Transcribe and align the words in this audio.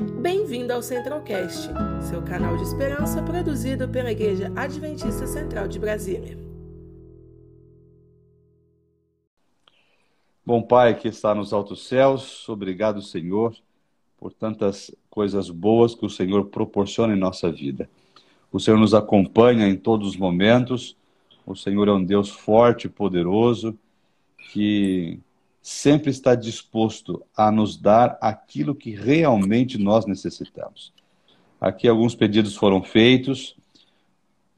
Bem-vindo 0.00 0.72
ao 0.72 0.82
Centralcast, 0.82 1.68
seu 2.08 2.22
canal 2.22 2.56
de 2.56 2.62
esperança 2.62 3.22
produzido 3.22 3.86
pela 3.86 4.10
Igreja 4.10 4.50
Adventista 4.56 5.26
Central 5.26 5.68
de 5.68 5.78
Brasília. 5.78 6.38
Bom 10.44 10.62
Pai 10.62 10.98
que 10.98 11.08
está 11.08 11.34
nos 11.34 11.52
altos 11.52 11.86
céus, 11.86 12.48
obrigado, 12.48 13.02
Senhor, 13.02 13.54
por 14.18 14.32
tantas 14.32 14.90
coisas 15.10 15.50
boas 15.50 15.94
que 15.94 16.06
o 16.06 16.10
Senhor 16.10 16.46
proporciona 16.46 17.14
em 17.14 17.18
nossa 17.18 17.52
vida. 17.52 17.88
O 18.50 18.58
Senhor 18.58 18.78
nos 18.78 18.94
acompanha 18.94 19.68
em 19.68 19.76
todos 19.76 20.08
os 20.08 20.16
momentos. 20.16 20.96
O 21.44 21.54
Senhor 21.54 21.88
é 21.88 21.92
um 21.92 22.02
Deus 22.02 22.30
forte 22.30 22.88
poderoso 22.88 23.78
que 24.50 25.20
sempre 25.62 26.10
está 26.10 26.34
disposto 26.34 27.22
a 27.36 27.50
nos 27.50 27.76
dar 27.76 28.18
aquilo 28.20 28.74
que 28.74 28.90
realmente 28.90 29.78
nós 29.78 30.06
necessitamos. 30.06 30.92
Aqui 31.60 31.86
alguns 31.86 32.14
pedidos 32.14 32.56
foram 32.56 32.82
feitos. 32.82 33.56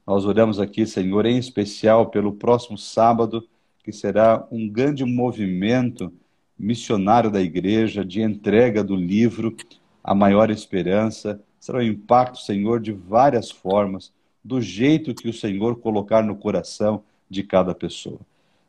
Nós 0.07 0.25
oramos 0.25 0.59
aqui, 0.59 0.85
Senhor, 0.85 1.25
em 1.25 1.37
especial 1.37 2.09
pelo 2.09 2.33
próximo 2.33 2.77
sábado, 2.77 3.47
que 3.83 3.91
será 3.91 4.47
um 4.49 4.69
grande 4.69 5.03
movimento 5.03 6.11
missionário 6.57 7.29
da 7.29 7.41
igreja 7.41 8.05
de 8.05 8.21
entrega 8.21 8.83
do 8.83 8.95
livro 8.95 9.55
A 10.01 10.15
Maior 10.15 10.49
Esperança. 10.49 11.41
Será 11.59 11.79
um 11.79 11.83
impacto, 11.83 12.39
Senhor, 12.39 12.79
de 12.79 12.93
várias 12.93 13.51
formas, 13.51 14.13
do 14.41 14.61
jeito 14.61 15.13
que 15.13 15.27
o 15.27 15.33
Senhor 15.33 15.77
colocar 15.79 16.23
no 16.23 16.35
coração 16.35 17.03
de 17.29 17.43
cada 17.43 17.75
pessoa. 17.75 18.19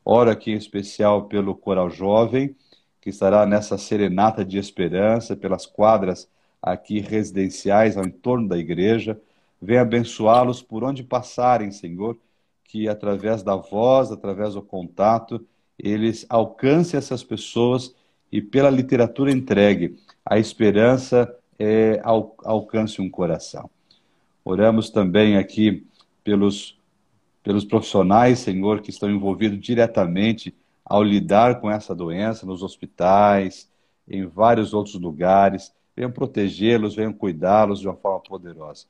Oro 0.05 0.31
aqui 0.31 0.53
em 0.53 0.57
especial 0.57 1.25
pelo 1.25 1.55
Coral 1.55 1.89
Jovem, 1.89 2.55
que 3.01 3.11
estará 3.11 3.47
nessa 3.47 3.79
serenata 3.79 4.45
de 4.45 4.59
esperança, 4.59 5.37
pelas 5.37 5.67
quadras 5.67 6.29
aqui 6.63 7.01
residenciais 7.01 7.97
ao 7.97 8.05
entorno 8.05 8.49
da 8.49 8.59
igreja. 8.59 9.21
Venha 9.61 9.83
abençoá-los 9.83 10.63
por 10.63 10.85
onde 10.85 11.03
passarem, 11.03 11.71
Senhor, 11.71 12.19
que 12.65 12.89
através 12.89 13.43
da 13.43 13.57
voz, 13.57 14.11
através 14.11 14.55
do 14.55 14.63
contato, 14.63 15.45
eles 15.79 16.27
alcancem 16.29 16.99
essas 16.99 17.23
pessoas 17.23 17.95
e 18.31 18.41
pela 18.41 18.71
literatura 18.71 19.31
entregue, 19.31 19.97
a 20.25 20.39
esperança 20.39 21.33
é, 21.59 22.01
al, 22.03 22.35
alcance 22.45 23.01
um 23.01 23.09
coração. 23.09 23.71
Oramos 24.45 24.91
também 24.91 25.37
aqui 25.37 25.87
pelos 26.23 26.77
pelos 27.45 27.65
profissionais, 27.65 28.39
Senhor, 28.39 28.81
que 28.81 28.91
estão 28.91 29.11
envolvidos 29.11 29.61
diretamente 29.61 30.53
ao 30.85 31.03
lidar 31.03 31.61
com 31.61 31.71
essa 31.71 31.95
doença 31.95 32.47
nos 32.47 32.63
hospitais, 32.63 33.71
em 34.09 34.27
vários 34.27 34.73
outros 34.73 34.95
lugares. 34.95 35.73
Venham 35.95 36.11
protegê-los, 36.11 36.97
venham 36.97 37.13
cuidá-los 37.13 37.81
de 37.81 37.87
uma 37.87 37.95
forma 37.95 38.21
poderosa. 38.21 38.87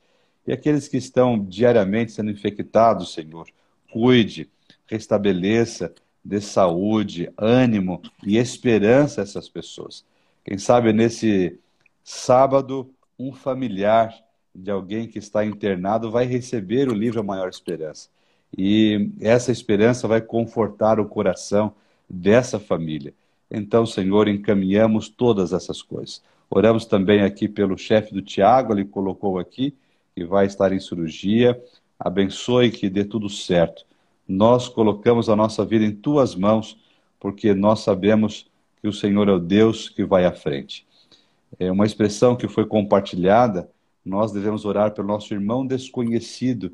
E 0.46 0.52
aqueles 0.52 0.86
que 0.86 0.96
estão 0.96 1.38
diariamente 1.38 2.12
sendo 2.12 2.30
infectados, 2.30 3.12
Senhor, 3.12 3.48
cuide, 3.92 4.48
restabeleça, 4.86 5.92
dê 6.24 6.40
saúde, 6.40 7.30
ânimo 7.36 8.00
e 8.24 8.38
esperança 8.38 9.20
a 9.20 9.24
essas 9.24 9.48
pessoas. 9.48 10.04
Quem 10.44 10.58
sabe 10.58 10.92
nesse 10.92 11.58
sábado, 12.04 12.90
um 13.18 13.32
familiar 13.32 14.14
de 14.54 14.70
alguém 14.70 15.08
que 15.08 15.18
está 15.18 15.44
internado 15.44 16.10
vai 16.10 16.24
receber 16.24 16.88
o 16.88 16.94
livro 16.94 17.20
A 17.20 17.24
Maior 17.24 17.48
Esperança. 17.48 18.08
E 18.56 19.10
essa 19.20 19.50
esperança 19.50 20.06
vai 20.06 20.20
confortar 20.20 21.00
o 21.00 21.06
coração 21.06 21.74
dessa 22.08 22.60
família. 22.60 23.12
Então, 23.50 23.84
Senhor, 23.84 24.28
encaminhamos 24.28 25.08
todas 25.08 25.52
essas 25.52 25.82
coisas. 25.82 26.22
Oramos 26.50 26.86
também 26.86 27.22
aqui 27.22 27.48
pelo 27.48 27.76
chefe 27.76 28.14
do 28.14 28.22
Tiago, 28.22 28.72
ele 28.72 28.84
colocou 28.84 29.38
aqui, 29.38 29.74
que 30.14 30.24
vai 30.24 30.46
estar 30.46 30.72
em 30.72 30.78
cirurgia. 30.78 31.60
Abençoe 31.98 32.70
que 32.70 32.88
dê 32.88 33.04
tudo 33.04 33.28
certo. 33.28 33.84
Nós 34.26 34.68
colocamos 34.68 35.28
a 35.28 35.36
nossa 35.36 35.64
vida 35.64 35.84
em 35.84 35.92
tuas 35.92 36.34
mãos, 36.34 36.78
porque 37.18 37.54
nós 37.54 37.80
sabemos 37.80 38.48
que 38.80 38.88
o 38.88 38.92
Senhor 38.92 39.28
é 39.28 39.32
o 39.32 39.38
Deus 39.38 39.88
que 39.88 40.04
vai 40.04 40.24
à 40.24 40.32
frente. 40.32 40.86
É 41.58 41.70
uma 41.70 41.86
expressão 41.86 42.36
que 42.36 42.48
foi 42.48 42.66
compartilhada. 42.66 43.68
Nós 44.04 44.32
devemos 44.32 44.64
orar 44.64 44.92
pelo 44.92 45.08
nosso 45.08 45.32
irmão 45.32 45.66
desconhecido 45.66 46.72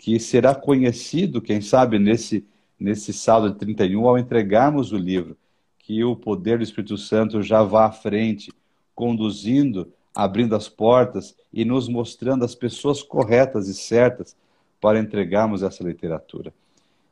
que 0.00 0.18
será 0.18 0.54
conhecido, 0.54 1.42
quem 1.42 1.60
sabe, 1.60 1.98
nesse, 1.98 2.42
nesse 2.78 3.12
sábado 3.12 3.52
de 3.52 3.58
31, 3.58 4.08
ao 4.08 4.18
entregarmos 4.18 4.92
o 4.92 4.96
livro, 4.96 5.36
que 5.78 6.02
o 6.02 6.16
poder 6.16 6.56
do 6.56 6.64
Espírito 6.64 6.96
Santo 6.96 7.42
já 7.42 7.62
vá 7.62 7.84
à 7.84 7.92
frente, 7.92 8.50
conduzindo, 8.94 9.92
abrindo 10.14 10.56
as 10.56 10.70
portas 10.70 11.36
e 11.52 11.66
nos 11.66 11.86
mostrando 11.86 12.46
as 12.46 12.54
pessoas 12.54 13.02
corretas 13.02 13.68
e 13.68 13.74
certas 13.74 14.34
para 14.80 14.98
entregarmos 14.98 15.62
essa 15.62 15.84
literatura. 15.84 16.50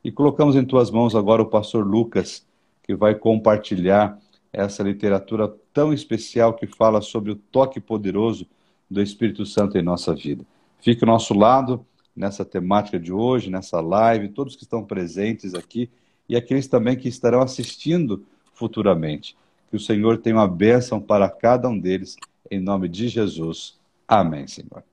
E 0.03 0.11
colocamos 0.11 0.55
em 0.55 0.65
tuas 0.65 0.89
mãos 0.89 1.15
agora 1.15 1.43
o 1.43 1.49
pastor 1.49 1.85
Lucas, 1.85 2.43
que 2.81 2.95
vai 2.95 3.13
compartilhar 3.13 4.17
essa 4.51 4.81
literatura 4.81 5.53
tão 5.71 5.93
especial 5.93 6.55
que 6.55 6.65
fala 6.65 7.01
sobre 7.01 7.33
o 7.33 7.35
toque 7.35 7.79
poderoso 7.79 8.47
do 8.89 8.99
Espírito 8.99 9.45
Santo 9.45 9.77
em 9.77 9.83
nossa 9.83 10.15
vida. 10.15 10.43
Fique 10.81 11.03
ao 11.03 11.11
nosso 11.11 11.35
lado 11.35 11.85
nessa 12.19 12.43
temática 12.43 12.99
de 12.99 13.13
hoje, 13.13 13.49
nessa 13.49 13.79
live, 13.79 14.27
todos 14.27 14.57
que 14.57 14.63
estão 14.63 14.83
presentes 14.83 15.55
aqui 15.55 15.89
e 16.27 16.35
aqueles 16.35 16.67
também 16.67 16.97
que 16.97 17.07
estarão 17.07 17.41
assistindo 17.41 18.25
futuramente. 18.53 19.37
Que 19.69 19.77
o 19.77 19.79
Senhor 19.79 20.17
tenha 20.17 20.35
uma 20.35 20.47
bênção 20.47 20.99
para 20.99 21.29
cada 21.29 21.69
um 21.69 21.79
deles, 21.79 22.17
em 22.51 22.59
nome 22.59 22.89
de 22.89 23.07
Jesus. 23.07 23.79
Amém, 24.05 24.47
Senhor. 24.47 24.83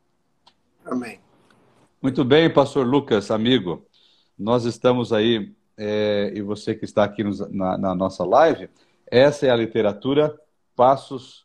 Amém. 0.85 1.19
Muito 2.01 2.25
bem, 2.25 2.49
pastor 2.49 2.87
Lucas, 2.87 3.33
amigo. 3.33 3.85
Nós 4.39 4.65
estamos 4.65 5.13
aí, 5.13 5.53
é, 5.77 6.33
e 6.33 6.41
você 6.43 6.77
que 6.77 6.85
está 6.85 7.03
aqui 7.03 7.25
nos, 7.25 7.41
na, 7.51 7.77
na 7.77 7.93
nossa 7.93 8.25
live, 8.25 8.71
essa 9.05 9.47
é 9.47 9.51
a 9.51 9.57
literatura 9.57 10.39
Passos, 10.77 11.45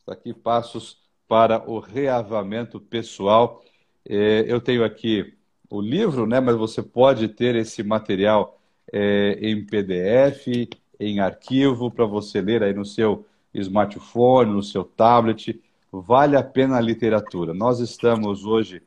está 0.00 0.14
aqui, 0.14 0.34
Passos 0.34 0.98
para 1.28 1.62
o 1.70 1.78
Reavamento 1.78 2.80
Pessoal 2.80 3.62
eu 4.04 4.60
tenho 4.60 4.84
aqui 4.84 5.34
o 5.70 5.80
livro, 5.80 6.26
né, 6.26 6.38
mas 6.38 6.56
você 6.56 6.82
pode 6.82 7.28
ter 7.28 7.56
esse 7.56 7.82
material 7.82 8.58
é, 8.92 9.38
em 9.40 9.64
PDF, 9.64 10.68
em 11.00 11.20
arquivo, 11.20 11.90
para 11.90 12.04
você 12.04 12.40
ler 12.40 12.62
aí 12.62 12.74
no 12.74 12.84
seu 12.84 13.24
smartphone, 13.54 14.52
no 14.52 14.62
seu 14.62 14.84
tablet. 14.84 15.60
Vale 15.90 16.36
a 16.36 16.42
pena 16.42 16.76
a 16.76 16.80
literatura. 16.80 17.54
Nós 17.54 17.80
estamos 17.80 18.44
hoje 18.44 18.82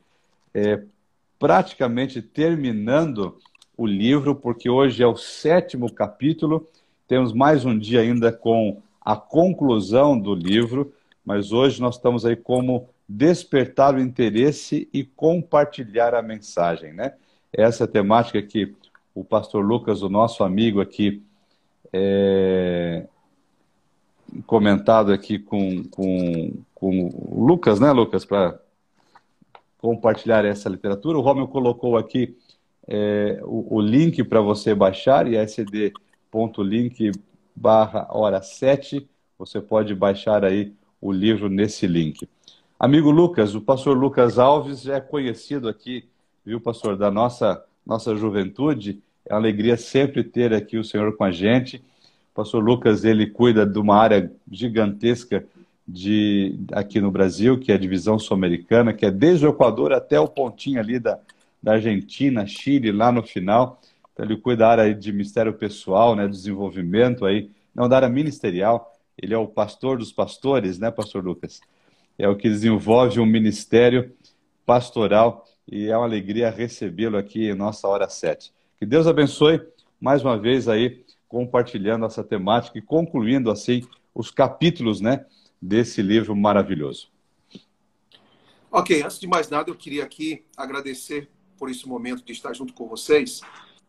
é, 0.53 0.83
praticamente 1.39 2.21
terminando 2.21 3.37
o 3.77 3.85
livro, 3.85 4.35
porque 4.35 4.69
hoje 4.69 5.03
é 5.03 5.07
o 5.07 5.17
sétimo 5.17 5.91
capítulo. 5.91 6.67
Temos 7.07 7.33
mais 7.33 7.65
um 7.65 7.77
dia 7.77 8.01
ainda 8.01 8.31
com 8.31 8.81
a 9.01 9.15
conclusão 9.15 10.17
do 10.17 10.33
livro, 10.33 10.93
mas 11.23 11.51
hoje 11.51 11.81
nós 11.81 11.95
estamos 11.95 12.25
aí 12.25 12.35
como 12.35 12.89
despertar 13.07 13.95
o 13.95 13.99
interesse 13.99 14.89
e 14.93 15.03
compartilhar 15.03 16.15
a 16.15 16.21
mensagem, 16.21 16.93
né? 16.93 17.13
Essa 17.53 17.83
é 17.83 17.85
a 17.85 17.89
temática 17.89 18.41
que 18.41 18.75
o 19.13 19.23
pastor 19.23 19.63
Lucas, 19.63 20.01
o 20.01 20.09
nosso 20.09 20.43
amigo 20.43 20.81
aqui, 20.81 21.23
é... 21.93 23.05
comentado 24.45 25.13
aqui 25.13 25.39
com, 25.39 25.83
com, 25.85 26.53
com 26.73 27.07
o 27.13 27.45
Lucas, 27.45 27.79
né, 27.79 27.91
Lucas, 27.91 28.25
para 28.25 28.59
compartilhar 29.77 30.43
essa 30.43 30.67
literatura. 30.67 31.17
O 31.17 31.21
Romeu 31.21 31.47
colocou 31.47 31.95
aqui 31.95 32.35
é, 32.87 33.39
o, 33.43 33.75
o, 33.77 33.81
link 33.81 34.23
para 34.23 34.41
você 34.41 34.75
baixar, 34.75 35.27
isd.link 35.31 37.11
barra 37.55 38.07
hora 38.11 38.41
7. 38.41 39.07
Você 39.37 39.61
pode 39.61 39.93
baixar 39.95 40.43
aí 40.43 40.73
o 40.99 41.11
livro 41.11 41.49
nesse 41.49 41.87
link. 41.87 42.27
Amigo 42.77 43.09
Lucas, 43.09 43.55
o 43.55 43.61
pastor 43.61 43.97
Lucas 43.97 44.37
Alves 44.37 44.81
já 44.81 44.97
é 44.97 45.01
conhecido 45.01 45.69
aqui, 45.69 46.03
viu, 46.45 46.59
pastor, 46.59 46.97
da 46.97 47.09
nossa, 47.09 47.63
nossa 47.85 48.13
juventude. 48.17 49.01
É 49.25 49.33
uma 49.33 49.39
alegria 49.39 49.77
sempre 49.77 50.25
ter 50.25 50.53
aqui 50.53 50.77
o 50.77 50.83
senhor 50.83 51.15
com 51.15 51.23
a 51.23 51.31
gente. 51.31 51.77
O 51.77 52.35
pastor 52.35 52.61
Lucas, 52.61 53.05
ele 53.05 53.27
cuida 53.27 53.65
de 53.65 53.79
uma 53.79 53.95
área 53.95 54.29
gigantesca 54.51 55.45
de, 55.87 56.59
aqui 56.73 56.99
no 56.99 57.09
Brasil, 57.09 57.57
que 57.57 57.71
é 57.71 57.75
a 57.75 57.79
divisão 57.79 58.19
sul-americana, 58.19 58.91
que 58.91 59.05
é 59.05 59.11
desde 59.11 59.47
o 59.47 59.51
Equador 59.51 59.93
até 59.93 60.19
o 60.19 60.27
pontinho 60.27 60.77
ali 60.77 60.99
da, 60.99 61.17
da 61.63 61.73
Argentina, 61.73 62.45
Chile, 62.45 62.91
lá 62.91 63.09
no 63.09 63.23
final. 63.23 63.79
Então, 64.11 64.25
ele 64.25 64.35
cuida 64.35 64.65
da 64.65 64.69
área 64.69 64.93
de 64.93 65.13
mistério 65.13 65.53
pessoal, 65.53 66.13
né, 66.13 66.27
desenvolvimento 66.27 67.25
aí, 67.25 67.49
não 67.73 67.87
da 67.87 67.95
área 67.95 68.09
ministerial. 68.09 68.93
Ele 69.17 69.33
é 69.33 69.37
o 69.37 69.47
pastor 69.47 69.97
dos 69.97 70.11
pastores, 70.11 70.77
né, 70.77 70.91
pastor 70.91 71.23
Lucas? 71.23 71.61
É 72.17 72.27
o 72.27 72.35
que 72.35 72.49
desenvolve 72.49 73.19
um 73.19 73.25
ministério 73.25 74.13
pastoral 74.65 75.45
e 75.67 75.87
é 75.87 75.97
uma 75.97 76.05
alegria 76.05 76.49
recebê-lo 76.49 77.17
aqui 77.17 77.49
em 77.49 77.55
nossa 77.55 77.87
hora 77.87 78.07
7. 78.07 78.53
Que 78.77 78.85
Deus 78.85 79.07
abençoe 79.07 79.61
mais 79.99 80.23
uma 80.23 80.37
vez 80.37 80.67
aí 80.67 81.05
compartilhando 81.27 82.05
essa 82.05 82.23
temática 82.23 82.77
e 82.77 82.81
concluindo 82.81 83.51
assim 83.51 83.87
os 84.13 84.31
capítulos, 84.31 85.01
né, 85.01 85.25
desse 85.61 86.01
livro 86.01 86.35
maravilhoso. 86.35 87.09
Ok, 88.71 89.01
antes 89.01 89.19
de 89.19 89.27
mais 89.27 89.49
nada, 89.49 89.69
eu 89.69 89.75
queria 89.75 90.03
aqui 90.03 90.45
agradecer 90.55 91.29
por 91.57 91.69
esse 91.69 91.87
momento 91.87 92.23
de 92.23 92.31
estar 92.31 92.53
junto 92.53 92.73
com 92.73 92.87
vocês. 92.87 93.41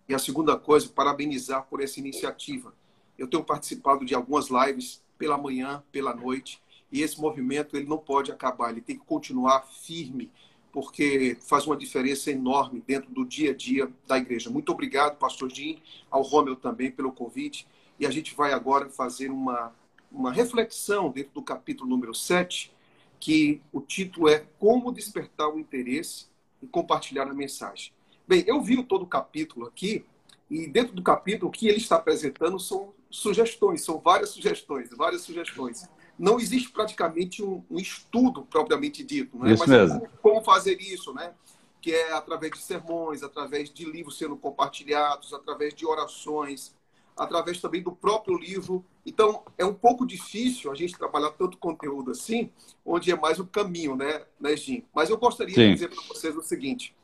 E 0.08 0.14
a 0.14 0.18
segunda 0.18 0.56
coisa, 0.56 0.88
parabenizar 0.88 1.66
por 1.68 1.82
essa 1.82 1.98
iniciativa. 1.98 2.72
Eu 3.18 3.26
tenho 3.26 3.42
participado 3.42 4.04
de 4.04 4.14
algumas 4.14 4.48
lives 4.48 5.02
pela 5.18 5.36
manhã, 5.36 5.82
pela 5.90 6.14
noite, 6.14 6.60
e 6.96 7.02
esse 7.02 7.20
movimento 7.20 7.76
ele 7.76 7.86
não 7.86 7.98
pode 7.98 8.32
acabar, 8.32 8.70
ele 8.70 8.80
tem 8.80 8.98
que 8.98 9.04
continuar 9.04 9.66
firme, 9.66 10.32
porque 10.72 11.36
faz 11.42 11.66
uma 11.66 11.76
diferença 11.76 12.30
enorme 12.30 12.82
dentro 12.86 13.10
do 13.10 13.22
dia 13.22 13.50
a 13.50 13.54
dia 13.54 13.92
da 14.06 14.16
igreja. 14.16 14.48
Muito 14.48 14.72
obrigado, 14.72 15.18
pastor 15.18 15.52
Jim, 15.52 15.78
ao 16.10 16.22
Romeu 16.22 16.56
também 16.56 16.90
pelo 16.90 17.12
convite. 17.12 17.68
E 18.00 18.06
a 18.06 18.10
gente 18.10 18.34
vai 18.34 18.54
agora 18.54 18.88
fazer 18.88 19.30
uma, 19.30 19.74
uma 20.10 20.32
reflexão 20.32 21.10
dentro 21.10 21.32
do 21.34 21.42
capítulo 21.42 21.90
número 21.90 22.14
7, 22.14 22.72
que 23.20 23.60
o 23.70 23.82
título 23.82 24.26
é 24.26 24.46
Como 24.58 24.90
Despertar 24.90 25.50
o 25.50 25.60
Interesse 25.60 26.28
e 26.62 26.66
Compartilhar 26.66 27.28
a 27.28 27.34
Mensagem. 27.34 27.92
Bem, 28.26 28.42
eu 28.46 28.62
vi 28.62 28.82
todo 28.82 29.02
o 29.02 29.06
capítulo 29.06 29.66
aqui, 29.66 30.02
e 30.50 30.66
dentro 30.66 30.94
do 30.94 31.02
capítulo, 31.02 31.48
o 31.48 31.52
que 31.52 31.68
ele 31.68 31.76
está 31.76 31.96
apresentando 31.96 32.58
são 32.58 32.94
sugestões, 33.10 33.82
são 33.82 33.98
várias 33.98 34.30
sugestões, 34.30 34.88
várias 34.96 35.22
sugestões. 35.22 35.86
Não 36.18 36.38
existe 36.40 36.70
praticamente 36.70 37.42
um, 37.42 37.62
um 37.70 37.78
estudo 37.78 38.42
propriamente 38.42 39.04
dito, 39.04 39.38
né? 39.38 39.52
Isso 39.52 39.64
Mas 39.66 39.68
mesmo. 39.68 40.00
Como, 40.00 40.18
como 40.22 40.42
fazer 40.42 40.80
isso, 40.80 41.12
né? 41.12 41.34
Que 41.80 41.92
é 41.92 42.12
através 42.12 42.52
de 42.52 42.58
sermões, 42.58 43.22
através 43.22 43.72
de 43.72 43.84
livros 43.84 44.18
sendo 44.18 44.36
compartilhados, 44.36 45.32
através 45.34 45.74
de 45.74 45.86
orações, 45.86 46.74
através 47.16 47.60
também 47.60 47.82
do 47.82 47.92
próprio 47.92 48.36
livro. 48.36 48.84
Então, 49.04 49.42
é 49.56 49.64
um 49.64 49.74
pouco 49.74 50.06
difícil 50.06 50.70
a 50.70 50.74
gente 50.74 50.96
trabalhar 50.96 51.30
tanto 51.30 51.56
conteúdo 51.56 52.10
assim, 52.10 52.50
onde 52.84 53.10
é 53.10 53.16
mais 53.16 53.38
o 53.38 53.46
caminho, 53.46 53.96
né, 53.96 54.24
né 54.38 54.56
Jim? 54.56 54.84
Mas 54.94 55.08
eu 55.08 55.16
gostaria 55.16 55.54
Sim. 55.54 55.68
de 55.68 55.72
dizer 55.74 55.88
para 55.88 56.02
vocês 56.08 56.36
o 56.36 56.42
seguinte: 56.42 56.94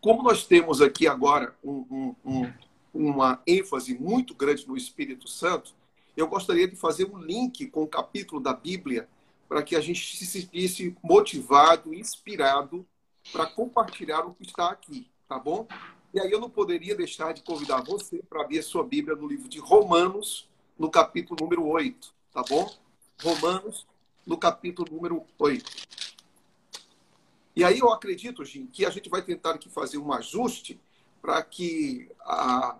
como 0.00 0.22
nós 0.22 0.44
temos 0.44 0.80
aqui 0.80 1.06
agora 1.06 1.54
um, 1.62 1.84
um, 1.90 2.14
um, 2.24 2.52
uma 2.94 3.40
ênfase 3.46 3.94
muito 3.98 4.34
grande 4.34 4.66
no 4.66 4.76
Espírito 4.76 5.28
Santo, 5.28 5.74
eu 6.20 6.26
gostaria 6.26 6.66
de 6.66 6.74
fazer 6.74 7.04
um 7.04 7.18
link 7.18 7.66
com 7.66 7.84
o 7.84 7.88
capítulo 7.88 8.40
da 8.40 8.52
Bíblia 8.52 9.08
para 9.48 9.62
que 9.62 9.76
a 9.76 9.80
gente 9.80 10.16
se 10.16 10.26
sentisse 10.26 10.96
motivado, 11.02 11.94
inspirado 11.94 12.84
para 13.32 13.46
compartilhar 13.46 14.26
o 14.26 14.34
que 14.34 14.44
está 14.44 14.70
aqui, 14.70 15.08
tá 15.28 15.38
bom? 15.38 15.66
E 16.12 16.18
aí 16.18 16.30
eu 16.30 16.40
não 16.40 16.50
poderia 16.50 16.96
deixar 16.96 17.32
de 17.32 17.42
convidar 17.42 17.82
você 17.82 18.22
para 18.28 18.42
abrir 18.42 18.58
a 18.58 18.62
sua 18.62 18.82
Bíblia 18.82 19.14
no 19.14 19.28
livro 19.28 19.48
de 19.48 19.60
Romanos, 19.60 20.48
no 20.76 20.90
capítulo 20.90 21.38
número 21.40 21.64
8, 21.66 22.12
tá 22.32 22.42
bom? 22.48 22.68
Romanos, 23.22 23.86
no 24.26 24.36
capítulo 24.36 24.90
número 24.90 25.24
8. 25.38 25.70
E 27.54 27.62
aí 27.62 27.78
eu 27.78 27.92
acredito, 27.92 28.44
Jim, 28.44 28.66
que 28.66 28.84
a 28.84 28.90
gente 28.90 29.08
vai 29.08 29.22
tentar 29.22 29.52
aqui 29.52 29.68
fazer 29.68 29.98
um 29.98 30.12
ajuste 30.12 30.80
para 31.22 31.42
que 31.42 32.10
a, 32.20 32.76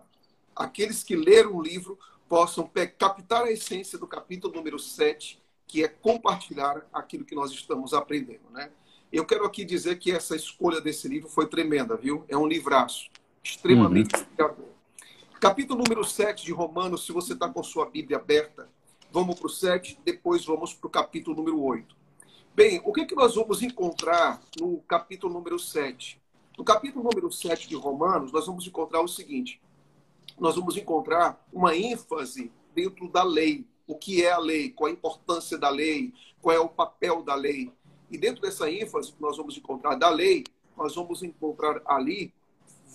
aqueles 0.57 1.05
que 1.05 1.15
leram 1.15 1.55
o 1.55 1.63
livro 1.63 1.99
possam 2.29 2.71
captar 2.99 3.45
a 3.45 3.51
essência 3.51 3.99
do 3.99 4.07
capítulo 4.07 4.55
número 4.55 4.79
7, 4.79 5.41
que 5.67 5.83
é 5.83 5.89
compartilhar 5.89 6.87
aquilo 6.93 7.25
que 7.25 7.35
nós 7.35 7.51
estamos 7.51 7.95
aprendendo, 7.95 8.51
né? 8.51 8.71
Eu 9.11 9.25
quero 9.25 9.45
aqui 9.47 9.65
dizer 9.65 9.99
que 9.99 10.13
essa 10.13 10.37
escolha 10.37 10.81
desse 10.81 11.09
livro 11.09 11.29
foi 11.29 11.47
tremenda, 11.47 11.97
viu? 11.97 12.25
É 12.29 12.37
um 12.37 12.47
livraço, 12.47 13.09
extremamente 13.43 14.15
Uhum. 14.15 14.21
inspirador. 14.23 14.69
Capítulo 15.41 15.83
número 15.83 16.05
7 16.05 16.45
de 16.45 16.53
Romanos, 16.53 17.07
se 17.07 17.13
você 17.13 17.33
está 17.33 17.49
com 17.49 17.63
sua 17.63 17.87
Bíblia 17.89 18.19
aberta, 18.19 18.69
vamos 19.11 19.39
para 19.39 19.47
o 19.47 19.51
7, 19.51 19.99
depois 20.05 20.45
vamos 20.45 20.75
para 20.75 20.87
o 20.87 20.91
capítulo 20.91 21.37
número 21.37 21.63
8. 21.63 21.97
Bem, 22.55 22.83
o 22.85 22.93
que, 22.93 23.07
que 23.07 23.15
nós 23.15 23.37
vamos 23.37 23.63
encontrar 23.63 24.43
no 24.61 24.79
capítulo 24.81 25.33
número 25.33 25.59
7? 25.59 26.21
No 26.59 26.65
capítulo 26.65 27.05
número 27.05 27.31
7 27.31 27.69
de 27.69 27.77
Romanos, 27.77 28.33
nós 28.33 28.47
vamos 28.47 28.67
encontrar 28.67 29.01
o 29.01 29.09
seguinte: 29.09 29.61
nós 30.39 30.57
vamos 30.57 30.77
encontrar 30.77 31.45
uma 31.53 31.77
ênfase 31.77 32.53
dentro 32.75 33.09
da 33.09 33.23
lei. 33.23 33.67
O 33.87 33.97
que 33.97 34.25
é 34.25 34.33
a 34.33 34.39
lei? 34.39 34.71
Qual 34.71 34.89
a 34.89 34.93
importância 34.93 35.57
da 35.59 35.71
lei? 35.71 36.13
Qual 36.41 36.55
é 36.55 36.61
o 36.61 36.69
papel 36.69 37.23
da 37.23 37.35
lei? 37.35 37.73
E 38.11 38.17
dentro 38.17 38.43
dessa 38.43 38.71
ênfase 38.71 39.13
que 39.13 39.21
nós 39.21 39.37
vamos 39.37 39.57
encontrar 39.57 39.95
da 39.95 40.09
lei, 40.09 40.45
nós 40.77 40.95
vamos 40.95 41.23
encontrar 41.23 41.81
ali 41.85 42.33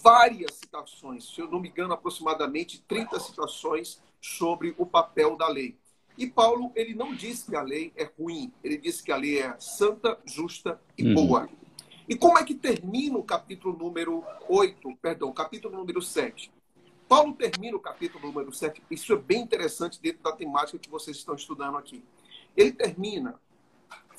várias 0.03 0.55
citações, 0.55 1.25
se 1.25 1.39
eu 1.39 1.49
não 1.49 1.59
me 1.59 1.69
engano, 1.69 1.93
aproximadamente 1.93 2.81
30 2.87 3.19
citações 3.19 4.01
sobre 4.21 4.73
o 4.77 4.85
papel 4.85 5.35
da 5.35 5.47
lei. 5.47 5.77
E 6.17 6.27
Paulo, 6.27 6.71
ele 6.75 6.93
não 6.93 7.15
diz 7.15 7.43
que 7.43 7.55
a 7.55 7.61
lei 7.61 7.91
é 7.95 8.03
ruim, 8.19 8.51
ele 8.63 8.77
diz 8.77 9.01
que 9.01 9.11
a 9.11 9.17
lei 9.17 9.39
é 9.39 9.55
santa, 9.59 10.19
justa 10.25 10.79
e 10.97 11.03
Uhum. 11.07 11.13
boa. 11.13 11.49
E 12.07 12.15
como 12.15 12.37
é 12.37 12.43
que 12.43 12.53
termina 12.53 13.17
o 13.17 13.23
capítulo 13.23 13.77
número 13.77 14.23
8, 14.47 14.95
perdão, 15.01 15.31
capítulo 15.31 15.75
número 15.75 16.01
7? 16.01 16.51
Paulo 17.13 17.33
termina 17.33 17.77
o 17.77 17.79
capítulo 17.79 18.25
número 18.25 18.51
7, 18.51 18.81
isso 18.89 19.13
é 19.13 19.15
bem 19.15 19.43
interessante 19.43 20.01
dentro 20.01 20.23
da 20.23 20.31
temática 20.31 20.79
que 20.79 20.89
vocês 20.89 21.15
estão 21.15 21.35
estudando 21.35 21.77
aqui. 21.77 22.03
Ele 22.57 22.71
termina 22.71 23.39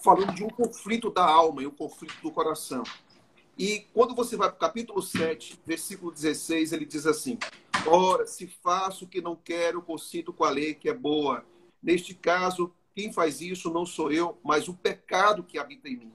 falando 0.00 0.32
de 0.32 0.44
um 0.44 0.48
conflito 0.48 1.10
da 1.10 1.24
alma 1.24 1.60
e 1.60 1.66
um 1.66 1.72
conflito 1.72 2.14
do 2.22 2.30
coração. 2.30 2.84
E 3.58 3.80
quando 3.92 4.14
você 4.14 4.36
vai 4.36 4.48
para 4.48 4.56
o 4.56 4.60
capítulo 4.60 5.02
7, 5.02 5.58
versículo 5.66 6.12
16, 6.12 6.72
ele 6.72 6.86
diz 6.86 7.04
assim: 7.04 7.36
Ora, 7.84 8.28
se 8.28 8.46
faço 8.46 9.06
o 9.06 9.08
que 9.08 9.20
não 9.20 9.34
quero, 9.34 9.82
consinto 9.82 10.32
com 10.32 10.44
a 10.44 10.50
lei 10.50 10.72
que 10.72 10.88
é 10.88 10.94
boa. 10.94 11.44
Neste 11.82 12.14
caso, 12.14 12.72
quem 12.94 13.12
faz 13.12 13.40
isso 13.40 13.72
não 13.72 13.84
sou 13.84 14.12
eu, 14.12 14.38
mas 14.44 14.68
o 14.68 14.74
pecado 14.74 15.42
que 15.42 15.58
habita 15.58 15.88
em 15.88 15.96
mim. 15.96 16.12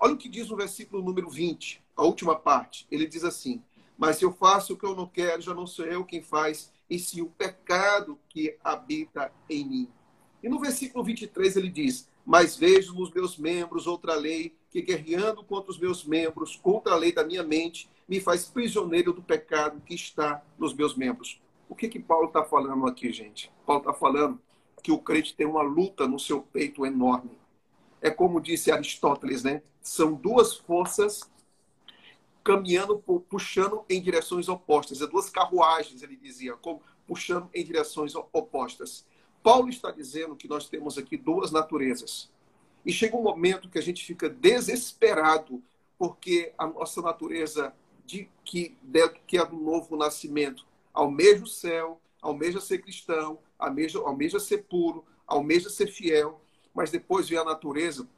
Olha 0.00 0.14
o 0.14 0.16
que 0.16 0.30
diz 0.30 0.50
o 0.50 0.56
versículo 0.56 1.02
número 1.02 1.28
20, 1.28 1.82
a 1.94 2.02
última 2.04 2.34
parte. 2.34 2.86
Ele 2.90 3.06
diz 3.06 3.22
assim: 3.22 3.62
Mas 3.96 4.16
se 4.16 4.24
eu 4.24 4.32
faço 4.32 4.74
o 4.74 4.76
que 4.76 4.84
eu 4.84 4.96
não 4.96 5.06
quero, 5.06 5.42
já 5.42 5.54
não 5.54 5.66
sou 5.66 5.84
eu 5.84 6.04
quem 6.04 6.22
faz, 6.22 6.72
e 6.88 6.98
sim 6.98 7.20
o 7.22 7.26
pecado 7.26 8.18
que 8.28 8.56
habita 8.62 9.32
em 9.48 9.64
mim. 9.64 9.88
E 10.42 10.48
no 10.48 10.58
versículo 10.58 11.04
23 11.04 11.56
ele 11.56 11.68
diz: 11.68 12.08
Mas 12.24 12.56
vejo 12.56 12.94
nos 12.94 13.10
meus 13.10 13.36
membros 13.38 13.86
outra 13.86 14.14
lei, 14.14 14.54
que 14.70 14.82
guerreando 14.82 15.44
contra 15.44 15.70
os 15.70 15.78
meus 15.78 16.04
membros, 16.04 16.56
contra 16.56 16.94
a 16.94 16.96
lei 16.96 17.12
da 17.12 17.24
minha 17.24 17.42
mente, 17.42 17.88
me 18.08 18.20
faz 18.20 18.44
prisioneiro 18.44 19.12
do 19.12 19.22
pecado 19.22 19.80
que 19.80 19.94
está 19.94 20.42
nos 20.58 20.74
meus 20.74 20.96
membros. 20.96 21.40
O 21.68 21.74
que 21.74 21.88
que 21.88 21.98
Paulo 21.98 22.26
está 22.26 22.44
falando 22.44 22.86
aqui, 22.86 23.12
gente? 23.12 23.50
Paulo 23.64 23.82
está 23.82 23.94
falando 23.94 24.40
que 24.82 24.90
o 24.90 24.98
crente 24.98 25.34
tem 25.34 25.46
uma 25.46 25.62
luta 25.62 26.08
no 26.08 26.18
seu 26.18 26.42
peito 26.42 26.84
enorme. 26.84 27.30
É 28.00 28.10
como 28.10 28.40
disse 28.40 28.72
Aristóteles, 28.72 29.44
né? 29.44 29.62
São 29.80 30.12
duas 30.12 30.56
forças 30.56 31.30
caminhando, 32.42 32.98
puxando 33.28 33.84
em 33.88 34.00
direções 34.00 34.48
opostas. 34.48 35.00
É 35.00 35.06
duas 35.06 35.30
carruagens, 35.30 36.02
ele 36.02 36.16
dizia, 36.16 36.54
como 36.54 36.82
puxando 37.06 37.48
em 37.54 37.64
direções 37.64 38.14
opostas. 38.14 39.06
Paulo 39.42 39.68
está 39.68 39.90
dizendo 39.90 40.36
que 40.36 40.48
nós 40.48 40.68
temos 40.68 40.98
aqui 40.98 41.16
duas 41.16 41.50
naturezas. 41.50 42.30
E 42.84 42.92
chega 42.92 43.16
um 43.16 43.22
momento 43.22 43.68
que 43.68 43.78
a 43.78 43.82
gente 43.82 44.04
fica 44.04 44.28
desesperado, 44.28 45.62
porque 45.98 46.52
a 46.58 46.66
nossa 46.66 47.00
natureza 47.00 47.74
de 48.04 48.28
que, 48.44 48.76
de, 48.82 49.08
que 49.26 49.38
é 49.38 49.46
do 49.46 49.56
novo 49.56 49.96
nascimento 49.96 50.66
almeja 50.92 51.42
o 51.42 51.46
céu, 51.46 52.00
almeja 52.20 52.60
ser 52.60 52.78
cristão, 52.78 53.38
almeja, 53.58 53.98
almeja 54.00 54.38
ser 54.38 54.64
puro, 54.64 55.04
almeja 55.26 55.70
ser 55.70 55.86
fiel, 55.86 56.40
mas 56.74 56.90
depois 56.90 57.28
vem 57.28 57.38
a 57.38 57.44
natureza 57.44 58.08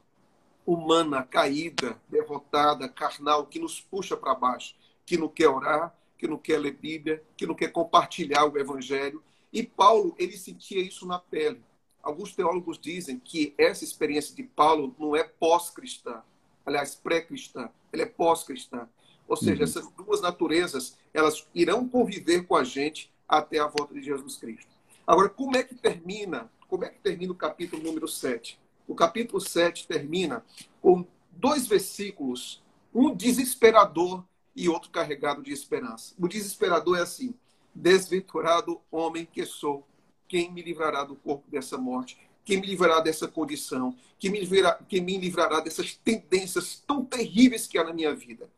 humana, 0.65 1.23
caída, 1.23 2.01
derrotada, 2.09 2.89
carnal, 2.89 3.45
que 3.45 3.59
nos 3.59 3.79
puxa 3.79 4.17
para 4.17 4.33
baixo, 4.33 4.75
que 5.05 5.17
não 5.17 5.29
quer 5.29 5.47
orar, 5.47 5.95
que 6.17 6.27
não 6.27 6.37
quer 6.37 6.59
ler 6.59 6.73
Bíblia, 6.73 7.23
que 7.37 7.45
não 7.45 7.53
quer 7.53 7.71
compartilhar 7.71 8.45
o 8.45 8.57
Evangelho. 8.57 9.21
E 9.53 9.63
Paulo, 9.63 10.15
ele 10.17 10.37
sentia 10.37 10.81
isso 10.81 11.05
na 11.05 11.19
pele. 11.19 11.61
Alguns 12.01 12.35
teólogos 12.35 12.79
dizem 12.79 13.19
que 13.19 13.53
essa 13.57 13.83
experiência 13.83 14.35
de 14.35 14.43
Paulo 14.43 14.95
não 14.99 15.15
é 15.15 15.23
pós-cristã, 15.23 16.21
aliás, 16.65 16.95
pré-cristã, 16.95 17.69
ela 17.91 18.03
é 18.03 18.05
pós-cristã. 18.05 18.87
Ou 19.27 19.35
seja, 19.35 19.57
uhum. 19.57 19.63
essas 19.63 19.91
duas 19.91 20.21
naturezas, 20.21 20.97
elas 21.13 21.47
irão 21.53 21.87
conviver 21.87 22.45
com 22.45 22.55
a 22.55 22.63
gente 22.63 23.11
até 23.27 23.59
a 23.59 23.67
volta 23.67 23.93
de 23.93 24.03
Jesus 24.03 24.37
Cristo. 24.37 24.69
Agora, 25.05 25.29
como 25.29 25.55
é 25.55 25.63
que 25.63 25.75
termina? 25.75 26.49
Como 26.67 26.83
é 26.83 26.89
que 26.89 26.99
termina 26.99 27.31
o 27.31 27.35
capítulo 27.35 27.81
número 27.81 28.07
7? 28.07 28.59
O 28.87 28.95
capítulo 28.95 29.41
7 29.41 29.87
termina 29.87 30.43
com 30.81 31.05
dois 31.31 31.67
versículos, 31.67 32.63
um 32.93 33.13
desesperador 33.13 34.23
e 34.55 34.69
outro 34.69 34.89
carregado 34.89 35.43
de 35.43 35.51
esperança. 35.51 36.13
O 36.17 36.27
desesperador 36.27 36.97
é 36.97 37.01
assim: 37.01 37.33
Desventurado 37.73 38.81
homem 38.91 39.25
que 39.25 39.45
sou, 39.45 39.85
quem 40.27 40.51
me 40.51 40.61
livrará 40.61 41.03
do 41.03 41.15
corpo 41.15 41.49
dessa 41.49 41.77
morte? 41.77 42.17
Quem 42.43 42.61
me 42.61 42.67
livrará 42.67 42.99
dessa 42.99 43.27
condição? 43.27 43.97
Quem 44.19 44.31
me 44.31 44.39
livrará, 44.39 44.79
quem 44.87 45.01
me 45.01 45.17
livrará 45.17 45.59
dessas 45.59 45.95
tendências 45.95 46.83
tão 46.85 47.03
terríveis 47.03 47.65
que 47.65 47.77
há 47.77 47.83
na 47.83 47.93
minha 47.93 48.13
vida? 48.13 48.49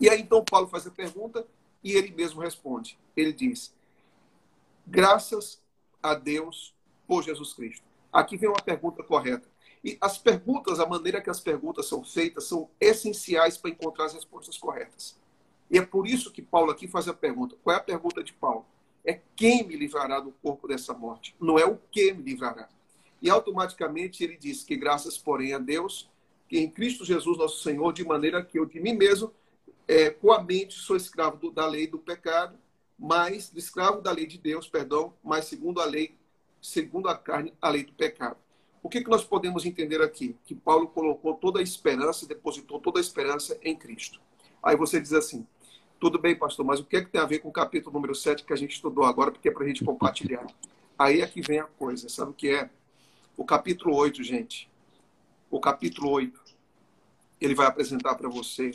E 0.00 0.08
aí 0.08 0.20
então 0.20 0.44
Paulo 0.44 0.68
faz 0.68 0.86
a 0.86 0.90
pergunta 0.90 1.46
e 1.82 1.92
ele 1.92 2.12
mesmo 2.12 2.40
responde. 2.40 2.96
Ele 3.16 3.32
diz: 3.32 3.74
Graças 4.86 5.60
a 6.02 6.14
Deus 6.14 6.72
por 7.06 7.24
Jesus 7.24 7.52
Cristo. 7.52 7.89
Aqui 8.12 8.36
vem 8.36 8.48
uma 8.48 8.62
pergunta 8.62 9.02
correta. 9.02 9.48
E 9.82 9.96
as 10.00 10.18
perguntas, 10.18 10.78
a 10.78 10.86
maneira 10.86 11.20
que 11.20 11.30
as 11.30 11.40
perguntas 11.40 11.86
são 11.86 12.04
feitas, 12.04 12.44
são 12.44 12.68
essenciais 12.78 13.56
para 13.56 13.70
encontrar 13.70 14.06
as 14.06 14.14
respostas 14.14 14.58
corretas. 14.58 15.18
E 15.70 15.78
é 15.78 15.82
por 15.82 16.06
isso 16.06 16.30
que 16.30 16.42
Paulo 16.42 16.70
aqui 16.70 16.88
faz 16.88 17.08
a 17.08 17.14
pergunta. 17.14 17.56
Qual 17.62 17.74
é 17.74 17.78
a 17.78 17.82
pergunta 17.82 18.22
de 18.22 18.32
Paulo? 18.32 18.66
É 19.04 19.20
quem 19.34 19.66
me 19.66 19.76
livrará 19.76 20.20
do 20.20 20.32
corpo 20.42 20.68
dessa 20.68 20.92
morte? 20.92 21.34
Não 21.40 21.58
é 21.58 21.64
o 21.64 21.78
que 21.90 22.12
me 22.12 22.22
livrará. 22.22 22.68
E 23.22 23.30
automaticamente 23.30 24.24
ele 24.24 24.36
diz 24.36 24.64
que 24.64 24.76
graças, 24.76 25.16
porém, 25.16 25.54
a 25.54 25.58
Deus, 25.58 26.10
que 26.48 26.58
em 26.58 26.68
Cristo 26.68 27.04
Jesus, 27.04 27.38
nosso 27.38 27.62
Senhor, 27.62 27.92
de 27.92 28.04
maneira 28.04 28.44
que 28.44 28.58
eu 28.58 28.66
de 28.66 28.80
mim 28.80 28.94
mesmo, 28.94 29.32
é, 29.86 30.10
com 30.10 30.32
a 30.32 30.42
mente, 30.42 30.74
sou 30.74 30.96
escravo 30.96 31.36
do, 31.36 31.50
da 31.50 31.66
lei 31.66 31.86
do 31.86 31.98
pecado, 31.98 32.58
mas 32.98 33.52
escravo 33.54 34.00
da 34.00 34.10
lei 34.10 34.26
de 34.26 34.36
Deus, 34.36 34.68
perdão, 34.68 35.14
mas 35.22 35.46
segundo 35.46 35.80
a 35.80 35.84
lei, 35.84 36.16
segundo 36.60 37.08
a 37.08 37.16
carne, 37.16 37.52
a 37.60 37.68
lei 37.68 37.84
do 37.84 37.92
pecado. 37.92 38.36
O 38.82 38.88
que, 38.88 39.02
que 39.02 39.10
nós 39.10 39.24
podemos 39.24 39.66
entender 39.66 40.00
aqui? 40.00 40.36
Que 40.44 40.54
Paulo 40.54 40.88
colocou 40.88 41.34
toda 41.34 41.60
a 41.60 41.62
esperança, 41.62 42.26
depositou 42.26 42.80
toda 42.80 42.98
a 42.98 43.02
esperança 43.02 43.58
em 43.62 43.76
Cristo. 43.76 44.20
Aí 44.62 44.76
você 44.76 45.00
diz 45.00 45.12
assim, 45.12 45.46
tudo 45.98 46.18
bem, 46.18 46.34
pastor, 46.34 46.64
mas 46.64 46.80
o 46.80 46.84
que, 46.84 46.96
é 46.96 47.04
que 47.04 47.10
tem 47.10 47.20
a 47.20 47.26
ver 47.26 47.40
com 47.40 47.50
o 47.50 47.52
capítulo 47.52 47.92
número 47.92 48.14
7 48.14 48.44
que 48.44 48.52
a 48.52 48.56
gente 48.56 48.72
estudou 48.72 49.04
agora, 49.04 49.30
porque 49.30 49.48
é 49.48 49.52
para 49.52 49.64
a 49.64 49.68
gente 49.68 49.84
compartilhar. 49.84 50.46
Aí 50.98 51.20
é 51.20 51.26
que 51.26 51.42
vem 51.42 51.60
a 51.60 51.64
coisa, 51.64 52.08
sabe 52.08 52.30
o 52.30 52.34
que 52.34 52.48
é? 52.48 52.70
O 53.36 53.44
capítulo 53.44 53.94
8, 53.94 54.22
gente. 54.22 54.70
O 55.50 55.60
capítulo 55.60 56.10
8, 56.10 56.40
ele 57.40 57.54
vai 57.54 57.66
apresentar 57.66 58.14
para 58.14 58.28
você 58.28 58.72